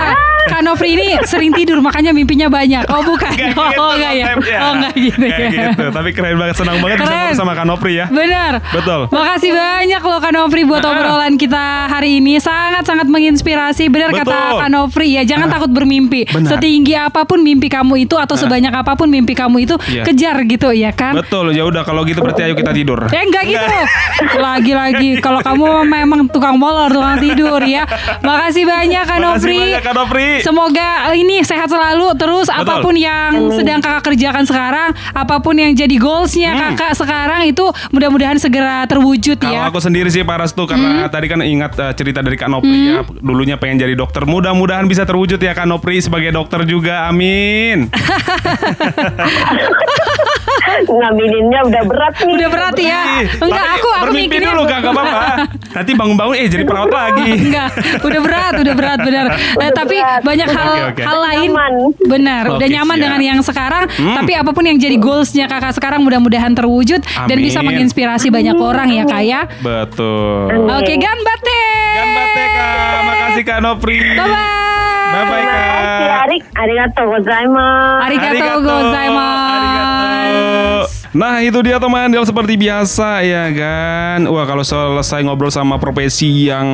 Kak 0.45 0.61
Nofri 0.61 0.93
ini 0.93 1.15
sering 1.23 1.51
tidur 1.51 1.79
makanya 1.79 2.11
mimpinya 2.11 2.47
banyak. 2.47 2.83
Oh 2.87 3.01
bukan. 3.01 3.31
Enggak 3.31 3.55
oh, 3.55 3.69
gitu 3.69 3.83
enggak 3.93 4.13
ya. 4.13 4.25
Oh 4.59 4.71
enggak 4.73 4.93
gitu 4.95 5.23
ya. 5.23 5.37
gitu. 5.47 5.83
Tapi 5.89 6.09
keren 6.11 6.35
banget, 6.35 6.55
senang 6.55 6.77
banget 6.79 6.97
bisa 6.97 7.05
Keren. 7.05 7.19
ngobrol 7.23 7.37
sama 7.37 7.53
Kak 7.53 7.65
Nopri 7.65 7.93
ya. 7.95 8.05
Benar. 8.07 8.53
Betul. 8.65 8.99
Makasih 9.09 9.51
banyak 9.51 10.01
loh 10.01 10.19
Kak 10.19 10.33
Nofri 10.33 10.61
buat 10.63 10.81
Ah. 10.81 10.91
obrolan 10.91 11.33
kita 11.35 11.63
hari 11.87 12.19
ini 12.19 12.37
sangat-sangat 12.37 13.07
menginspirasi. 13.07 13.87
Benar 13.87 14.11
kata. 14.13 14.59
Kak 14.59 14.69
Nofri 14.69 15.13
ya, 15.13 15.23
jangan 15.23 15.47
takut 15.47 15.69
bermimpi. 15.69 16.27
Benar. 16.27 16.49
Setinggi 16.53 16.93
apa 16.93 17.23
pun 17.23 17.39
mimpi 17.39 17.67
kamu 17.67 18.03
itu 18.03 18.15
atau 18.15 18.35
sebanyak 18.35 18.71
apa 18.71 18.93
pun 18.93 19.07
mimpi 19.07 19.33
kamu 19.33 19.63
itu 19.63 19.75
Iya. 19.85 20.03
kejar 20.03 20.37
gitu 20.43 20.69
ya 20.69 20.91
kan? 20.91 21.15
Betul, 21.15 21.51
ya 21.51 21.63
udah 21.63 21.81
kalau 21.81 22.03
gitu 22.03 22.19
berarti 22.19 22.43
ayo 22.43 22.53
kita 22.53 22.71
tidur. 22.71 22.99
Eh 23.07 23.21
enggak 23.21 23.43
gitu. 23.45 23.65
Lagi-lagi 24.45 25.09
kalau 25.19 25.39
kamu 25.39 25.65
memang 25.83 26.21
tukang 26.27 26.55
molor, 26.55 26.89
tukang 26.89 27.17
tidur 27.17 27.61
ya. 27.61 27.83
Makasih 28.27 28.63
banyak 28.63 29.03
Kak 29.03 29.17
Makasih 29.17 29.23
Nofri. 29.39 29.59
banyak 29.61 29.81
Kak 29.81 29.93
Nopri. 29.93 30.31
Semoga 30.41 31.11
eh, 31.11 31.19
ini 31.19 31.43
sehat 31.43 31.67
selalu 31.67 32.15
terus 32.15 32.47
apa 32.47 32.79
pun 32.79 32.95
yang 32.95 33.51
sedang 33.51 33.77
kakak 33.77 34.09
kerjakan 34.09 34.43
sekarang, 34.43 34.89
apa 35.11 35.35
pun 35.37 35.53
yang 35.53 35.75
jadi 35.75 35.93
goalsnya 35.93 36.51
kakak 36.73 36.95
sekarang 36.95 37.45
itu 37.45 37.61
mudah-mudahan 37.89 38.39
segera 38.39 38.81
terwujud 38.85 39.37
Kalau 39.37 39.53
ya. 39.53 39.67
aku 39.67 39.77
sendiri 39.77 40.07
sih 40.07 40.21
Pak 40.21 40.37
Restu 40.39 40.63
karena 40.63 41.05
tadi 41.07 41.27
kan 41.27 41.43
ingat 41.43 41.75
eh, 41.75 41.93
cerita 41.93 42.19
dari 42.19 42.33
Kak 42.33 42.47
Nopri 42.47 42.71
Hmm. 42.73 42.89
ya, 42.89 42.99
dulunya 43.19 43.55
pengen 43.55 43.77
jadi 43.79 43.93
dokter. 43.93 44.23
Mudah-mudahan 44.23 44.87
bisa 44.87 45.03
terwujud 45.03 45.37
ya 45.37 45.51
Kak 45.51 45.67
Nopri 45.67 45.99
sebagai 45.99 46.31
dokter 46.31 46.63
juga. 46.63 47.05
Amin. 47.05 47.85
Ngamininnya 50.83 51.59
udah 51.63 51.83
berat 51.85 52.13
nih. 52.17 52.33
Udah 52.33 52.47
berat 52.49 52.75
ya. 52.75 53.01
Enggak, 53.37 53.67
aku 53.77 53.87
aku 53.87 54.03
bermimpi 54.09 54.25
mikirnya 54.31 54.51
dulu 54.53 54.63
Kak, 54.65 54.77
gak 54.79 54.93
apa-apa. 54.93 55.21
Nanti 55.77 55.91
bangun-bangun 55.93 56.35
eh 56.35 56.47
jadi 56.49 56.63
perawat 56.65 56.91
lagi. 56.91 57.29
Enggak, 57.39 57.69
udah 58.01 58.19
berat, 58.21 58.53
udah 58.57 58.73
berat 58.73 58.99
benar. 59.01 59.25
Eh, 59.37 59.71
tapi 59.71 59.97
berat. 59.99 60.22
Banyak 60.23 60.47
hal 60.47 60.71
Oke, 60.71 60.83
oke. 60.89 61.01
hal 61.03 61.17
lain 61.21 61.49
Nyaman. 61.51 61.73
benar, 62.03 62.43
udah 62.49 62.63
Oke, 62.63 62.71
nyaman 62.71 62.95
siap. 62.95 63.03
dengan 63.03 63.21
yang 63.21 63.39
sekarang. 63.39 63.83
Hmm. 63.91 64.15
Tapi 64.17 64.31
apa 64.33 64.51
pun 64.51 64.63
yang 64.63 64.77
jadi 64.77 64.95
goalsnya 64.95 65.45
kakak 65.45 65.73
sekarang 65.73 66.01
mudah-mudahan 66.01 66.51
terwujud 66.51 67.03
dan 67.03 67.29
Amin. 67.29 67.43
bisa 67.43 67.59
menginspirasi 67.59 68.27
banyak 68.27 68.55
orang 68.55 68.89
ya 68.89 69.03
kak 69.03 69.21
ya. 69.21 69.41
Betul. 69.59 70.47
Oke, 70.71 70.93
ganbate. 70.95 71.59
Ganbate 71.93 72.43
Kak. 72.49 72.97
Makasih 73.03 73.43
Kak 73.43 73.59
Nopri. 73.59 73.99
Bye 73.99 74.25
bye. 74.25 74.33
Bye 75.13 75.23
bye 75.23 75.43
Terima 75.43 75.53
kasih 75.53 76.07
Kak. 76.09 76.21
Arik. 76.23 76.41
Arigato 76.55 77.01
gozaimasu. 77.05 78.01
Arigato 78.01 78.55
gozaimasu. 78.63 80.41
Nah 81.13 81.35
itu 81.39 81.59
dia 81.61 81.77
teman 81.77 82.09
Del 82.09 82.25
seperti 82.25 82.57
biasa 82.57 83.21
ya 83.21 83.45
kan 83.53 84.25
Wah 84.25 84.45
kalau 84.45 84.65
selesai 84.65 85.21
ngobrol 85.21 85.53
sama 85.53 85.77
profesi 85.77 86.49
yang 86.49 86.65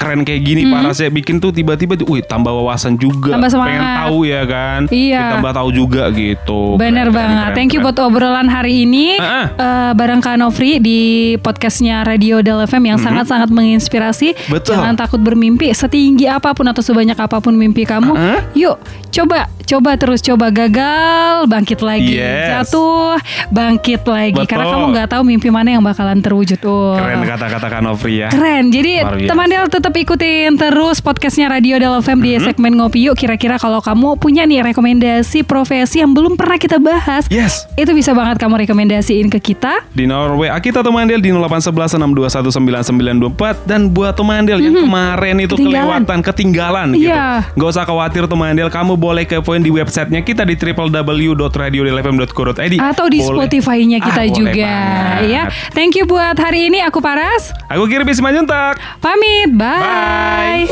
keren 0.00 0.24
kayak 0.24 0.40
gini 0.40 0.64
para 0.64 0.88
saya 0.90 1.08
bikin 1.08 1.36
tuh 1.36 1.52
tiba-tiba 1.52 1.92
wih 2.02 2.22
tambah 2.22 2.48
wawasan 2.50 2.96
juga 2.96 3.30
Hmm. 3.30 3.36
Tambah 3.36 3.50
semangat. 3.52 3.68
pengen 3.70 3.84
tahu 4.00 4.18
ya 4.24 4.42
kan 4.42 4.80
Iya. 4.88 5.24
tambah 5.30 5.52
tahu 5.52 5.68
juga 5.70 6.02
gitu 6.10 6.60
Bener 6.74 7.06
Keren, 7.06 7.14
banget. 7.14 7.36
keren, 7.44 7.54
Thank 7.54 7.70
you 7.70 7.80
keren. 7.80 7.92
buat 7.92 7.98
obrolan 8.02 8.48
hari 8.48 8.74
ini 8.80 9.06
Ah, 9.14 9.28
ah. 9.28 9.46
eh, 9.52 9.92
bareng 9.92 10.18
Kak 10.18 10.36
Nofri 10.36 10.78
di 10.78 11.00
podcastnya 11.36 12.00
Radio 12.00 12.40
Del 12.40 12.64
FM 12.64 12.84
yang 12.86 12.98
sangat-sangat 12.98 13.50
menginspirasi. 13.50 14.32
Mhm. 14.32 14.48
Betul. 14.50 14.72
Jangan 14.74 14.96
takut 14.96 15.20
bermimpi 15.20 15.68
setinggi 15.70 16.24
apa 16.24 16.50
pun 16.50 16.64
atau 16.64 16.80
sebanyak 16.80 17.14
apa 17.14 17.36
pun 17.36 17.52
mimpi 17.52 17.84
kamu. 17.84 18.12
Ah, 18.12 18.24
ah. 18.32 18.40
Yuk, 18.52 18.80
coba, 19.10 19.38
coba 19.60 19.90
terus 19.94 20.20
coba 20.20 20.48
gagal, 20.48 21.44
bangkit 21.44 21.80
lagi. 21.80 22.16
Yes. 22.16 22.66
Jatuh, 22.66 23.20
bangkit 23.50 24.02
lagi. 24.02 24.42
Karena 24.44 24.64
Betul. 24.64 24.74
kamu 24.74 24.84
nggak 24.90 25.08
tahu 25.10 25.22
mimpi 25.22 25.48
mana 25.48 25.68
yang 25.70 25.82
bakalan 25.82 26.18
terwujud. 26.18 26.56
Oh. 26.62 26.92
keren 26.92 27.20
kata-kata 27.20 27.66
Kak 27.68 27.80
Nofri 27.80 28.14
ya 28.18 28.28
Keren. 28.28 28.68
Jadi 28.68 29.00
teman 29.26 29.46
Del 29.46 29.66
tetap 29.66 29.89
ikutin 29.92 30.54
terus 30.54 30.98
podcastnya 30.98 31.48
Radio 31.48 31.76
Del 31.76 31.92
FM 31.96 32.14
Mhm. 32.14 32.20
di 32.20 32.30
segmen 32.38 32.70
Ngopi 32.74 32.98
Yuk. 33.02 33.14
Kira-kira 33.16 33.56
kalau 33.56 33.78
kamu 33.78 34.16
punya 34.16 34.42
nih 34.42 34.64
rekomendasi 34.64 35.42
profesi 35.42 35.98
yang 35.98 36.10
belum 36.10 36.34
pernah 36.34 36.56
kita 36.56 36.76
bahas, 36.76 37.24
yes 37.28 37.64
itu 37.74 37.88
bisa 37.90 38.10
banget 38.10 38.36
kamu 38.36 38.60
rekomendasiin 38.60 39.26
ke 39.28 39.38
kita. 39.40 39.72
di 39.90 40.04
nomor 40.04 40.36
WA 40.36 40.54
kita 40.56 40.80
teman 40.80 41.04
Del 41.04 41.18
di 41.18 41.28
0811621994 41.30 43.64
dan 43.64 43.88
buat 43.88 44.12
teman 44.12 44.42
Del 44.42 44.58
yang 44.60 44.76
kemarin 44.78 45.36
itu 45.38 45.50
Mhm. 45.50 45.58
Ketinggalan. 45.60 46.04
kelewatan 46.04 46.18
ketinggalan 46.22 46.88
Iya. 46.92 47.42
gitu. 47.48 47.58
Gak 47.58 47.68
usah 47.70 47.84
khawatir 47.84 48.22
teman 48.26 48.52
Del, 48.52 48.68
kamu 48.68 48.92
boleh 48.94 49.24
kepoin 49.24 49.58
di 49.58 49.68
websitenya 49.68 50.20
kita 50.20 50.42
di 50.42 50.54
www.radiodelfm.co.id 50.54 52.74
Atau 52.78 53.06
di. 53.08 53.18
Spotify-nya 53.22 53.98
kita 53.98 54.16
Ah, 54.16 54.24
boleh 54.24 54.34
juga 54.34 54.66
banget. 54.66 55.30
ya. 55.30 55.42
Thank 55.70 55.94
you 55.94 56.02
buat 56.04 56.34
hari 56.34 56.66
ini 56.66 56.80
aku 56.80 56.98
Paras. 56.98 57.52
Aku 57.66 57.86
Kirby 57.86 58.10
Simanjuntak. 58.10 58.74
Pamit. 58.98 59.48
Bye. 59.52 59.79
Bye. 59.80 60.68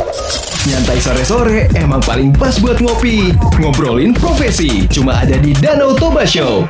Nyantai 0.69 1.01
sore-sore 1.01 1.73
emang 1.81 2.05
paling 2.05 2.29
pas 2.37 2.61
buat 2.61 2.77
ngopi. 2.77 3.33
Ngobrolin 3.57 4.13
profesi. 4.13 4.85
Cuma 4.85 5.25
ada 5.25 5.41
di 5.41 5.57
Danau 5.57 5.97
Toba 5.97 6.29
Show. 6.29 6.69